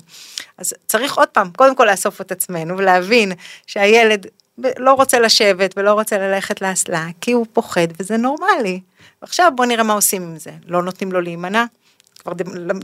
[0.58, 3.32] אז צריך עוד פעם קודם כל לאסוף את עצמנו ולהבין
[3.66, 4.26] שהילד
[4.58, 8.80] לא רוצה לשבת ולא רוצה ללכת לאסלה, כי הוא פוחד וזה נורמלי.
[9.20, 10.50] עכשיו בוא נראה מה עושים עם זה.
[10.66, 11.64] לא נותנים לו להימנע,
[12.18, 12.32] כבר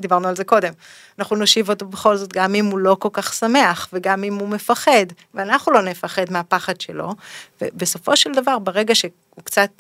[0.01, 0.73] דיברנו על זה קודם.
[1.19, 4.49] אנחנו נושיב אותו בכל זאת גם אם הוא לא כל כך שמח וגם אם הוא
[4.49, 7.15] מפחד, ואנחנו לא נפחד מהפחד שלו,
[7.61, 9.13] ובסופו של דבר ברגע שהוא
[9.45, 9.71] קצת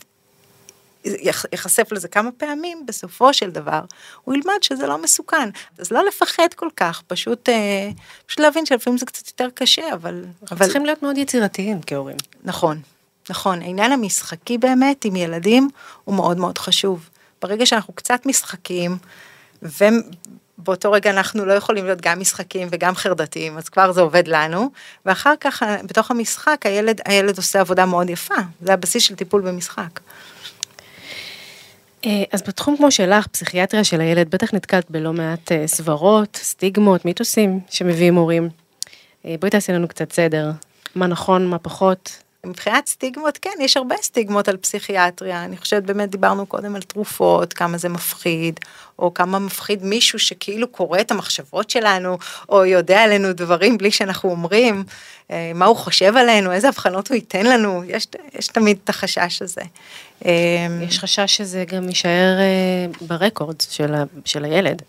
[1.05, 3.81] ייחשף לזה כמה פעמים, בסופו של דבר
[4.25, 5.49] הוא ילמד שזה לא מסוכן.
[5.79, 7.91] אז לא לפחד כל כך, פשוט, אה,
[8.27, 10.25] פשוט להבין שלפעמים זה קצת יותר קשה, אבל...
[10.51, 10.65] אבל...
[10.67, 12.17] צריכים להיות מאוד יצירתיים כהורים.
[12.45, 12.81] נכון,
[13.31, 13.63] נכון.
[13.63, 15.69] העניין המשחקי באמת עם ילדים
[16.05, 17.09] הוא מאוד מאוד חשוב.
[17.43, 18.99] ברגע שאנחנו קצת משחקים,
[19.63, 24.71] ובאותו רגע אנחנו לא יכולים להיות גם משחקים וגם חרדתיים, אז כבר זה עובד לנו,
[25.07, 30.01] ואחר כך בתוך המשחק הילד, הילד עושה עבודה מאוד יפה, זה הבסיס של טיפול במשחק.
[32.07, 37.05] אה, אז בתחום כמו שלך, פסיכיאטריה של הילד, בטח נתקלת בלא מעט אה, סברות, סטיגמות,
[37.05, 38.49] מיתוסים שמביאים הורים.
[39.27, 40.51] אה, בואי תעשי לנו קצת סדר,
[40.95, 42.23] מה נכון, מה פחות.
[42.47, 45.45] מבחינת סטיגמות, כן, יש הרבה סטיגמות על פסיכיאטריה.
[45.45, 48.61] אני חושבת, באמת דיברנו קודם על תרופות, כמה זה מפחיד,
[48.99, 54.31] או כמה מפחיד מישהו שכאילו קורא את המחשבות שלנו, או יודע עלינו דברים בלי שאנחנו
[54.31, 54.85] אומרים,
[55.31, 58.07] אה, מה הוא חושב עלינו, איזה הבחנות הוא ייתן לנו, יש,
[58.39, 59.63] יש תמיד את החשש הזה.
[60.27, 64.83] אה, יש חשש שזה גם יישאר אה, ברקורד של, ה, של הילד,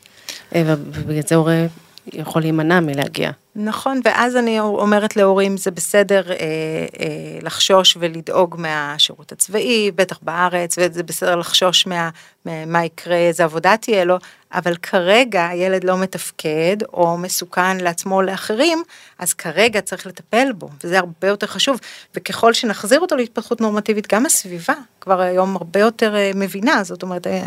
[0.52, 1.66] ובגלל זה הורה
[2.14, 3.32] יכול להימנע מלהגיע.
[3.56, 10.76] נכון, ואז אני אומרת להורים, זה בסדר אה, אה, לחשוש ולדאוג מהשירות הצבאי, בטח בארץ,
[10.78, 12.10] וזה בסדר לחשוש מה,
[12.46, 14.18] מה יקרה, איזה עבודה תהיה לו,
[14.54, 18.84] אבל כרגע הילד לא מתפקד או מסוכן לעצמו או לאחרים,
[19.20, 21.80] אז כרגע צריך לטפל בו, וזה הרבה יותר חשוב.
[22.16, 27.28] וככל שנחזיר אותו להתפתחות נורמטיבית, גם הסביבה כבר היום הרבה יותר אה, מבינה, זאת אומרת,
[27.28, 27.42] אה,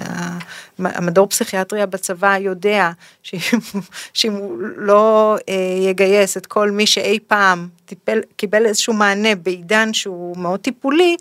[0.78, 2.90] המדור פסיכיאטריה בצבא יודע
[4.14, 5.54] שאם הוא לא אה,
[6.00, 11.16] יגייס את כל מי שאי פעם טיפל, קיבל איזשהו מענה בעידן שהוא מאוד טיפולי,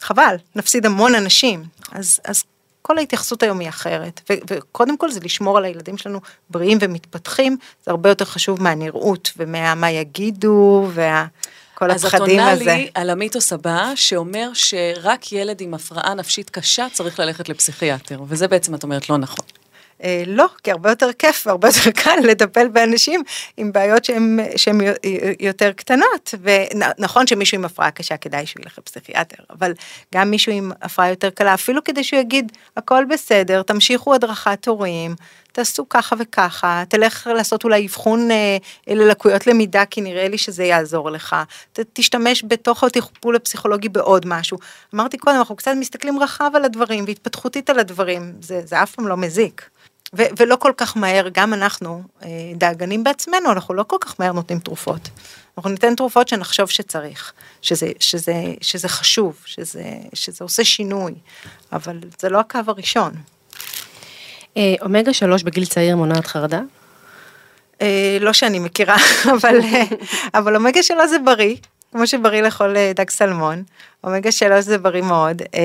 [0.00, 1.64] חבל, נפסיד המון אנשים.
[1.92, 2.42] אז, אז
[2.82, 4.20] כל ההתייחסות היום היא אחרת.
[4.30, 6.20] ו- וקודם כל זה לשמור על הילדים שלנו
[6.50, 11.26] בריאים ומתפתחים, זה הרבה יותר חשוב מהנראות ומה יגידו וה...
[11.74, 12.64] כל אז את עונה הזה.
[12.64, 18.48] לי על המיתוס הבא, שאומר שרק ילד עם הפרעה נפשית קשה צריך ללכת לפסיכיאטר, וזה
[18.48, 19.44] בעצם את אומרת לא נכון.
[20.02, 23.22] אה, לא, כי הרבה יותר כיף והרבה יותר קל לטפל באנשים
[23.56, 24.04] עם בעיות
[24.56, 24.80] שהן
[25.40, 26.34] יותר קטנות.
[26.42, 29.72] ונכון שמישהו עם הפרעה קשה כדאי שהוא ילך לפסיכיאטר, אבל
[30.14, 35.14] גם מישהו עם הפרעה יותר קלה, אפילו כדי שהוא יגיד, הכל בסדר, תמשיכו הדרכת הורים,
[35.52, 41.10] תעשו ככה וככה, תלך לעשות אולי אבחון אה, ללקויות למידה, כי נראה לי שזה יעזור
[41.10, 41.36] לך.
[41.72, 44.58] ת, תשתמש בתוך הטיפול הפסיכולוגי בעוד משהו.
[44.94, 49.08] אמרתי קודם, אנחנו קצת מסתכלים רחב על הדברים והתפתחותית על הדברים, זה, זה אף פעם
[49.08, 49.70] לא מזיק.
[50.18, 54.32] ו- ולא כל כך מהר, גם אנחנו אה, דאגנים בעצמנו, אנחנו לא כל כך מהר
[54.32, 55.08] נותנים תרופות.
[55.58, 57.32] אנחנו ניתן תרופות שנחשוב שצריך,
[57.62, 59.84] שזה, שזה, שזה חשוב, שזה,
[60.14, 61.14] שזה עושה שינוי,
[61.72, 63.12] אבל זה לא הקו הראשון.
[64.56, 66.60] אה, אומגה 3 בגיל צעיר מונעת חרדה?
[67.82, 68.96] אה, לא שאני מכירה,
[69.34, 69.58] אבל,
[70.34, 71.56] אבל אומגה שלוש זה בריא,
[71.92, 72.42] כמו שבריא
[72.76, 73.62] אה, דג סלמון.
[74.04, 75.60] אומגה שלוש זה בריא מאוד, אה,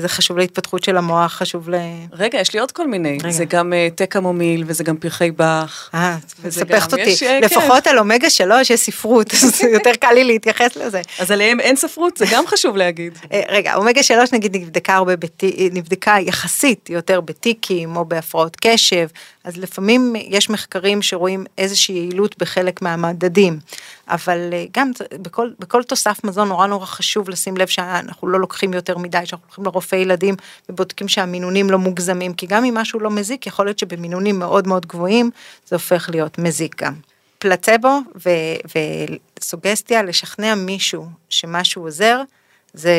[0.00, 1.74] זה חשוב להתפתחות של המוח, חשוב ל...
[2.12, 3.30] רגע, יש לי עוד כל מיני, רגע.
[3.30, 5.90] זה גם אה, תה קמומיל וזה גם פרחי באך.
[5.94, 7.02] אה, מספחת אותי.
[7.02, 11.00] יש, אה, לפחות על אומגה שלוש יש ספרות, אז יותר קל לי להתייחס לזה.
[11.18, 13.18] אז עליהם אין ספרות, זה גם חשוב להגיד.
[13.32, 19.06] אה, רגע, אומגה שלוש נגיד נבדקה הרבה, בטי- נבדקה יחסית יותר בטיקים או בהפרעות קשב,
[19.44, 23.58] אז לפעמים יש מחקרים שרואים איזושהי יעילות בחלק מהמדדים,
[24.08, 28.74] אבל אה, גם בכל, בכל תוסף מזון נורא נורא חשוב לשים לב שאנחנו לא לוקחים
[28.74, 30.34] יותר מדי, שאנחנו הולכים לרופא ילדים
[30.68, 34.86] ובודקים שהמינונים לא מוגזמים, כי גם אם משהו לא מזיק, יכול להיות שבמינונים מאוד מאוד
[34.86, 35.30] גבוהים
[35.66, 36.94] זה הופך להיות מזיק גם.
[37.38, 38.80] פלצבו ו-
[39.40, 42.22] וסוגסטיה, לשכנע מישהו שמשהו עוזר,
[42.72, 42.94] זה,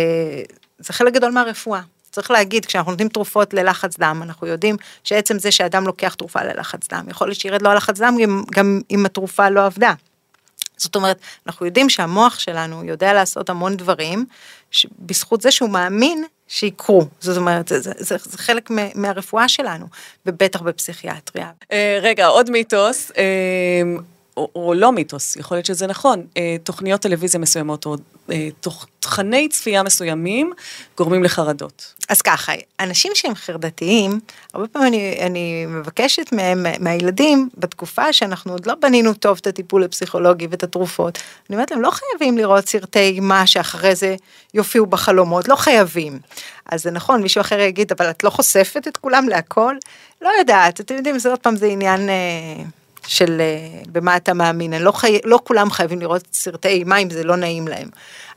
[0.80, 1.82] זה חלק גדול מהרפואה.
[2.11, 6.88] צריך להגיד, כשאנחנו נותנים תרופות ללחץ דם, אנחנו יודעים שעצם זה שאדם לוקח תרופה ללחץ
[6.88, 9.93] דם, יכול להיות שירד לו הלחץ דם גם, גם אם התרופה לא עבדה.
[10.78, 14.26] זאת אומרת, אנחנו יודעים שהמוח שלנו יודע לעשות המון דברים,
[14.99, 17.05] בזכות זה שהוא מאמין שיקרו.
[17.19, 19.86] זאת אומרת, זה, זה, זה, זה חלק מהרפואה שלנו,
[20.26, 21.51] ובטח בפסיכיאטריה.
[21.71, 23.24] אה, רגע, עוד מיתוס, אה,
[24.38, 27.96] או, או לא מיתוס, יכול להיות שזה נכון, אה, תוכניות טלוויזיה מסוימות או
[28.32, 30.54] אה, תוכ- תכני צפייה מסוימים
[30.98, 31.94] גורמים לחרדות.
[32.10, 34.20] אז ככה, אנשים שהם חרדתיים,
[34.54, 39.84] הרבה פעמים אני, אני מבקשת מהם, מהילדים, בתקופה שאנחנו עוד לא בנינו טוב את הטיפול
[39.84, 41.18] הפסיכולוגי ואת התרופות,
[41.50, 44.16] אני אומרת להם, לא חייבים לראות סרטי אימה שאחרי זה
[44.54, 46.20] יופיעו בחלומות, לא חייבים.
[46.66, 49.76] אז זה נכון, מישהו אחר יגיד, אבל את לא חושפת את כולם להכל?
[50.22, 52.10] לא יודעת, אתם יודעים, זה עוד פעם, זה עניין...
[52.10, 52.64] אה,
[53.08, 55.20] של אה, במה אתה מאמין, לא, חי...
[55.24, 57.89] לא כולם חייבים לראות סרטי אימה אם זה לא נעים להם.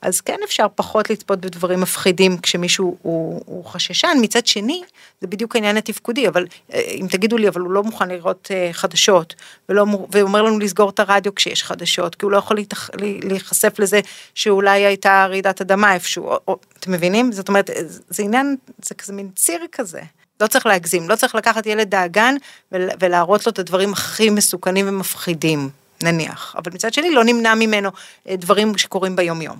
[0.03, 4.83] אז כן אפשר פחות לצפות בדברים מפחידים כשמישהו הוא, הוא חששן, מצד שני
[5.21, 8.69] זה בדיוק העניין התפקודי, אבל אה, אם תגידו לי אבל הוא לא מוכן לראות אה,
[8.73, 9.35] חדשות,
[9.69, 12.91] ולא, מו- ואומר לנו לסגור את הרדיו כשיש חדשות, כי הוא לא יכול להתח...
[12.95, 14.01] לה- להיחשף לזה
[14.35, 17.33] שאולי הייתה רעידת אדמה איפשהו, או, או, אתם מבינים?
[17.33, 17.71] זאת אומרת,
[18.11, 20.01] זה עניין, זה כזה מין ציר כזה.
[20.41, 22.35] לא צריך להגזים, לא צריך לקחת ילד דאגן
[22.73, 25.71] ול- ולהראות לו את הדברים הכי מסוכנים ומפחידים,
[26.03, 26.55] נניח.
[26.59, 27.91] אבל מצד שני לא נמנע ממנו
[28.29, 29.57] אה, דברים שקורים ביום יום.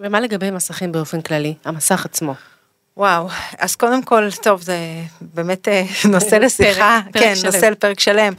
[0.00, 1.54] ומה לגבי מסכים באופן כללי?
[1.64, 2.34] המסך עצמו.
[2.96, 4.76] וואו, אז קודם כל, טוב, זה
[5.20, 7.34] באמת אה, נושא לשיחה, כן.
[7.44, 8.32] נושא לפרק שלם.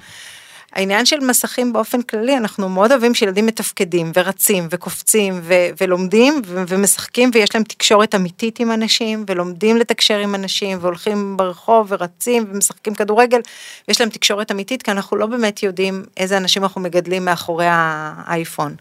[0.75, 6.63] העניין של מסכים באופן כללי, אנחנו מאוד אוהבים שילדים מתפקדים ורצים וקופצים ו- ולומדים ו-
[6.67, 12.95] ומשחקים ויש להם תקשורת אמיתית עם אנשים ולומדים לתקשר עם אנשים והולכים ברחוב ורצים ומשחקים
[12.95, 13.39] כדורגל
[13.87, 18.75] ויש להם תקשורת אמיתית כי אנחנו לא באמת יודעים איזה אנשים אנחנו מגדלים מאחורי האייפון.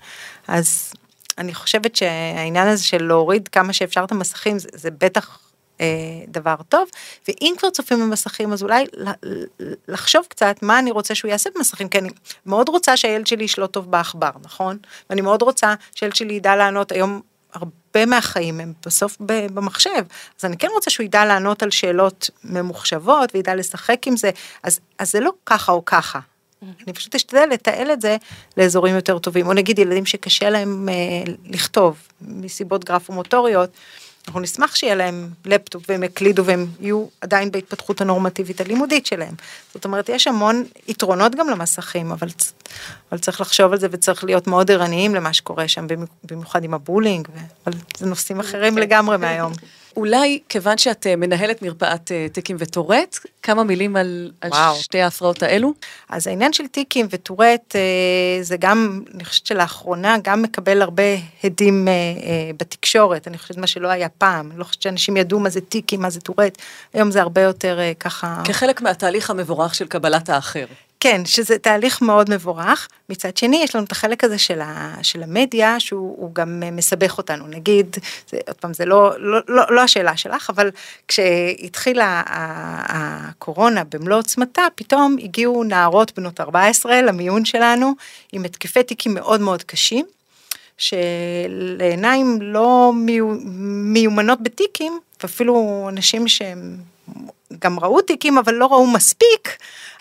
[0.48, 0.92] אז
[1.38, 5.38] אני חושבת שהעניין הזה של להוריד כמה שאפשר את המסכים זה, זה בטח
[5.80, 5.86] אה,
[6.28, 6.88] דבר טוב,
[7.28, 8.84] ואם כבר צופים במסכים אז אולי
[9.88, 12.08] לחשוב קצת מה אני רוצה שהוא יעשה במסכים, כי אני
[12.46, 14.78] מאוד רוצה שהילד שלי ישלוט טוב בעכבר, נכון?
[15.10, 17.20] ואני מאוד רוצה שהילד שלי ידע לענות היום.
[17.54, 20.04] הרבה מהחיים הם בסוף במחשב,
[20.40, 24.30] אז אני כן רוצה שהוא ידע לענות על שאלות ממוחשבות וידע לשחק עם זה,
[24.62, 26.20] אז, אז זה לא ככה או ככה.
[26.62, 28.16] אני פשוט אשתדל לתעל את זה
[28.56, 33.70] לאזורים יותר טובים, או נגיד ילדים שקשה להם אה, לכתוב מסיבות גרפומוטוריות,
[34.28, 39.34] אנחנו נשמח שיהיה להם לפטופ והם יקלידו והם יהיו עדיין בהתפתחות הנורמטיבית הלימודית שלהם.
[39.74, 42.28] זאת אומרת, יש המון יתרונות גם למסכים, אבל,
[43.12, 46.74] אבל צריך לחשוב על זה וצריך להיות מאוד ערניים למה שקורה שם, במ- במיוחד עם
[46.74, 47.28] הבולינג,
[47.66, 49.52] אבל זה נושאים אחרים לגמרי מהיום.
[49.96, 54.50] אולי, כיוון שאת אה, מנהלת מרפאת אה, טיקים וטורט, כמה מילים על, על.
[54.74, 55.72] שתי ההפרעות האלו?
[56.08, 61.02] אז העניין של טיקים וטורט, אה, זה גם, אני חושבת שלאחרונה גם מקבל הרבה
[61.44, 61.88] הדים
[62.56, 66.02] בתקשורת, אני חושבת מה שלא היה פעם, אני לא חושבת שאנשים ידעו מה זה טיקים,
[66.02, 66.58] מה זה טורט,
[66.94, 68.42] היום זה הרבה יותר ככה...
[68.44, 70.64] כחלק מהתהליך המבורך של קבלת האחר.
[71.04, 72.88] כן, שזה תהליך מאוד מבורך.
[73.08, 76.70] מצד שני, יש לנו את החלק הזה של, ה, של המדיה, שהוא הוא גם אה,
[76.70, 77.46] מסבך אותנו.
[77.46, 77.96] נגיד,
[78.28, 80.70] זה, עוד פעם, זה לא, לא, לא, לא השאלה שלך, אבל
[81.08, 82.22] כשהתחילה
[82.88, 87.92] הקורונה במלוא עוצמתה, פתאום הגיעו נערות בנות 14 למיון שלנו,
[88.32, 90.06] עם התקפי תיקים מאוד מאוד קשים.
[90.78, 93.38] שלעיניים לא מיו-
[93.94, 96.76] מיומנות בתיקים, ואפילו אנשים שהם
[97.60, 99.56] גם ראו תיקים אבל לא ראו מספיק,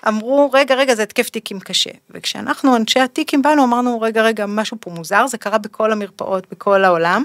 [0.08, 1.90] אמרו רגע רגע זה התקף תיקים קשה.
[2.10, 6.84] וכשאנחנו אנשי התיקים באנו אמרנו רגע רגע משהו פה מוזר, זה קרה בכל המרפאות בכל
[6.84, 7.24] העולם.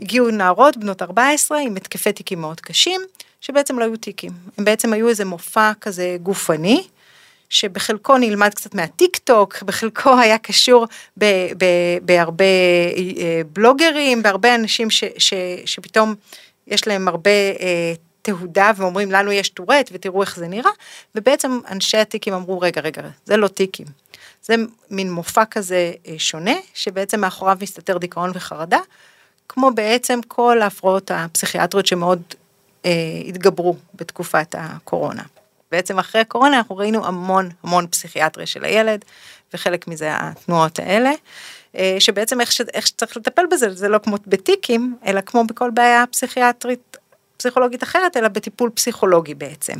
[0.00, 3.00] הגיעו נערות בנות 14 עם התקפי תיקים מאוד קשים,
[3.40, 6.84] שבעצם לא היו תיקים, הם בעצם היו איזה מופע כזה גופני.
[7.48, 10.86] שבחלקו נלמד קצת מהטיק טוק, בחלקו היה קשור
[11.18, 11.24] ב,
[11.58, 11.64] ב,
[12.02, 12.44] בהרבה
[12.94, 15.34] אה, בלוגרים, בהרבה אנשים ש, ש,
[15.64, 16.14] שפתאום
[16.66, 17.92] יש להם הרבה אה,
[18.26, 20.70] תהודה ואומרים לנו יש טורט ותראו איך זה נראה,
[21.14, 23.86] ובעצם אנשי הטיקים אמרו רגע רגע זה לא טיקים,
[24.42, 24.54] זה
[24.90, 28.78] מין מופע כזה אה, שונה, שבעצם מאחוריו מסתתר דיכאון וחרדה,
[29.48, 32.22] כמו בעצם כל ההפרעות הפסיכיאטריות שמאוד
[32.86, 32.90] אה,
[33.28, 35.22] התגברו בתקופת הקורונה.
[35.72, 39.04] בעצם אחרי הקורונה אנחנו ראינו המון המון פסיכיאטריה של הילד,
[39.54, 41.10] וחלק מזה התנועות האלה,
[41.76, 45.70] אה, שבעצם איך, ש, איך שצריך לטפל בזה, זה לא כמו בטיקים, אלא כמו בכל
[45.70, 46.96] בעיה פסיכיאטרית,
[47.36, 49.78] פסיכולוגית אחרת, אלא בטיפול פסיכולוגי בעצם.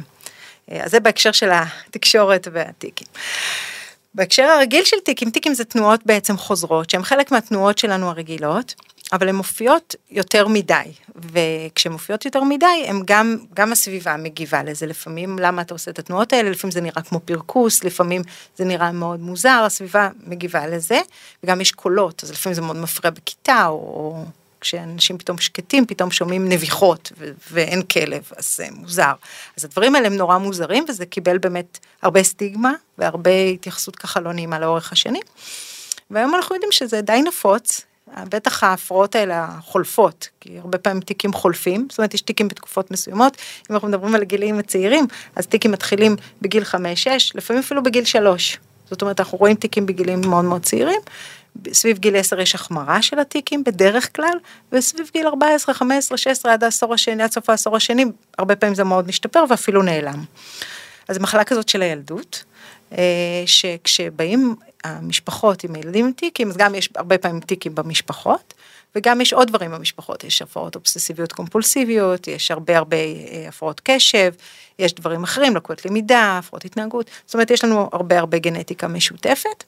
[0.70, 3.06] אה, אז זה בהקשר של התקשורת והטיקים.
[4.14, 8.74] בהקשר הרגיל של טיקים, טיקים זה תנועות בעצם חוזרות, שהן חלק מהתנועות שלנו הרגילות,
[9.12, 14.86] אבל הן מופיעות יותר מדי, וכשהן מופיעות יותר מדי, הם גם, גם הסביבה מגיבה לזה,
[14.86, 18.22] לפעמים למה אתה עושה את התנועות האלה, לפעמים זה נראה כמו פרכוס, לפעמים
[18.56, 21.00] זה נראה מאוד מוזר, הסביבה מגיבה לזה,
[21.44, 24.24] וגם יש קולות, אז לפעמים זה מאוד מפריע בכיתה, או
[24.66, 29.12] כשאנשים פתאום שקטים, פתאום שומעים נביחות ו- ואין כלב, אז זה מוזר.
[29.56, 34.32] אז הדברים האלה הם נורא מוזרים, וזה קיבל באמת הרבה סטיגמה, והרבה התייחסות ככה לא
[34.32, 35.22] נעימה לאורך השנים.
[36.10, 37.80] והיום אנחנו יודעים שזה די נפוץ,
[38.28, 43.36] בטח ההפרעות האלה חולפות, כי הרבה פעמים תיקים חולפים, זאת אומרת יש תיקים בתקופות מסוימות,
[43.70, 45.06] אם אנחנו מדברים על הגילאים הצעירים,
[45.36, 46.76] אז תיקים מתחילים בגיל 5-6,
[47.34, 48.58] לפעמים אפילו בגיל 3.
[48.90, 51.00] זאת אומרת אנחנו רואים תיקים בגילים מאוד מאוד צעירים,
[51.72, 54.38] סביב גיל 10 יש החמרה של התיקים בדרך כלל,
[54.72, 58.04] וסביב גיל 14, 15, 16 עד העשור השני, עד סוף העשור השני,
[58.38, 60.24] הרבה פעמים זה מאוד משתפר ואפילו נעלם.
[61.08, 62.44] אז מחלה כזאת של הילדות,
[63.46, 64.54] שכשבאים
[64.84, 68.54] המשפחות עם הילדים עם טיקים, אז גם יש הרבה פעמים טיקים במשפחות,
[68.96, 72.96] וגם יש עוד דברים במשפחות, יש הפרעות אובססיביות קומפולסיביות, יש הרבה הרבה
[73.48, 74.32] הפרעות קשב,
[74.78, 79.64] יש דברים אחרים, לקויות למידה, הפרעות התנהגות, זאת אומרת יש לנו הרבה הרבה גנטיקה משותפת,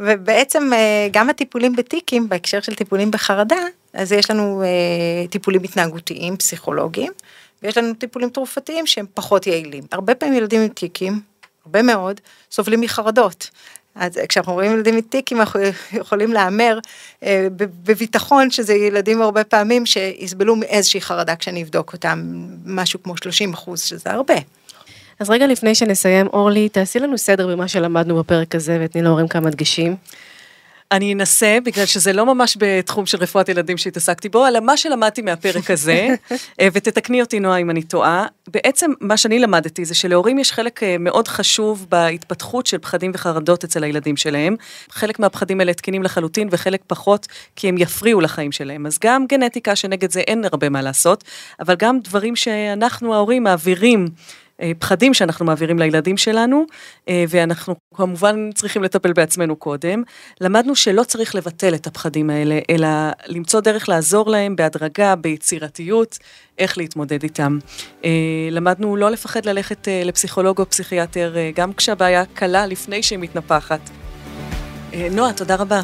[0.00, 0.70] ובעצם
[1.10, 3.60] גם הטיפולים בטיקים, בהקשר של טיפולים בחרדה,
[3.92, 4.62] אז יש לנו
[5.30, 7.12] טיפולים התנהגותיים, פסיכולוגיים,
[7.62, 9.84] ויש לנו טיפולים תרופתיים שהם פחות יעילים.
[9.92, 11.20] הרבה פעמים ילדים עם טיקים,
[11.66, 13.50] הרבה מאוד, סובלים מחרדות.
[13.96, 15.60] אז כשאנחנו רואים ילדים עם אנחנו
[15.92, 16.78] יכולים להמר
[17.22, 23.52] אה, בביטחון שזה ילדים הרבה פעמים שיסבלו מאיזושהי חרדה כשאני אבדוק אותם, משהו כמו 30
[23.52, 24.34] אחוז, שזה הרבה.
[25.20, 29.50] אז רגע לפני שנסיים, אורלי, תעשי לנו סדר במה שלמדנו בפרק הזה ותני להורים כמה
[29.50, 29.96] דגשים.
[30.92, 35.22] אני אנסה, בגלל שזה לא ממש בתחום של רפואת ילדים שהתעסקתי בו, אלא מה שלמדתי
[35.22, 36.08] מהפרק הזה,
[36.72, 41.28] ותתקני אותי נועה אם אני טועה, בעצם מה שאני למדתי זה שלהורים יש חלק מאוד
[41.28, 44.56] חשוב בהתפתחות של פחדים וחרדות אצל הילדים שלהם.
[44.90, 47.26] חלק מהפחדים האלה תקינים לחלוטין וחלק פחות
[47.56, 48.86] כי הם יפריעו לחיים שלהם.
[48.86, 51.24] אז גם גנטיקה שנגד זה אין הרבה מה לעשות,
[51.60, 54.08] אבל גם דברים שאנחנו ההורים מעבירים.
[54.78, 56.66] פחדים שאנחנו מעבירים לילדים שלנו,
[57.28, 60.02] ואנחנו כמובן צריכים לטפל בעצמנו קודם.
[60.40, 62.88] למדנו שלא צריך לבטל את הפחדים האלה, אלא
[63.26, 66.18] למצוא דרך לעזור להם בהדרגה, ביצירתיות,
[66.58, 67.58] איך להתמודד איתם.
[68.50, 73.80] למדנו לא לפחד ללכת לפסיכולוג או פסיכיאטר, גם כשהבעיה קלה לפני שהיא מתנפחת.
[75.10, 75.82] נועה, תודה רבה.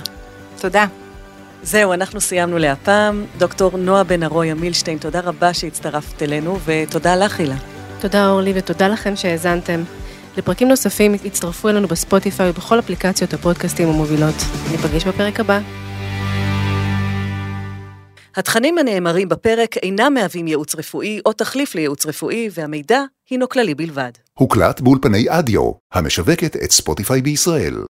[0.60, 0.86] תודה.
[1.62, 3.24] זהו, אנחנו סיימנו להפעם.
[3.38, 7.71] דוקטור נועה בן ארוי מילשטיין, תודה רבה שהצטרפת אלינו, ותודה לך, הילה.
[8.02, 9.82] תודה אורלי ותודה לכם שהאזנתם.
[10.36, 14.34] לפרקים נוספים הצטרפו אלינו בספוטיפיי ובכל אפליקציות הפודקאסטים המובילות.
[14.70, 15.60] ניפגש בפרק הבא.
[18.36, 24.12] התכנים הנאמרים בפרק אינם מהווים ייעוץ רפואי או תחליף לייעוץ רפואי, והמידע הינו כללי בלבד.
[24.38, 27.84] הוקלט באולפני אדיו, המשווקת את ספוטיפיי בישראל.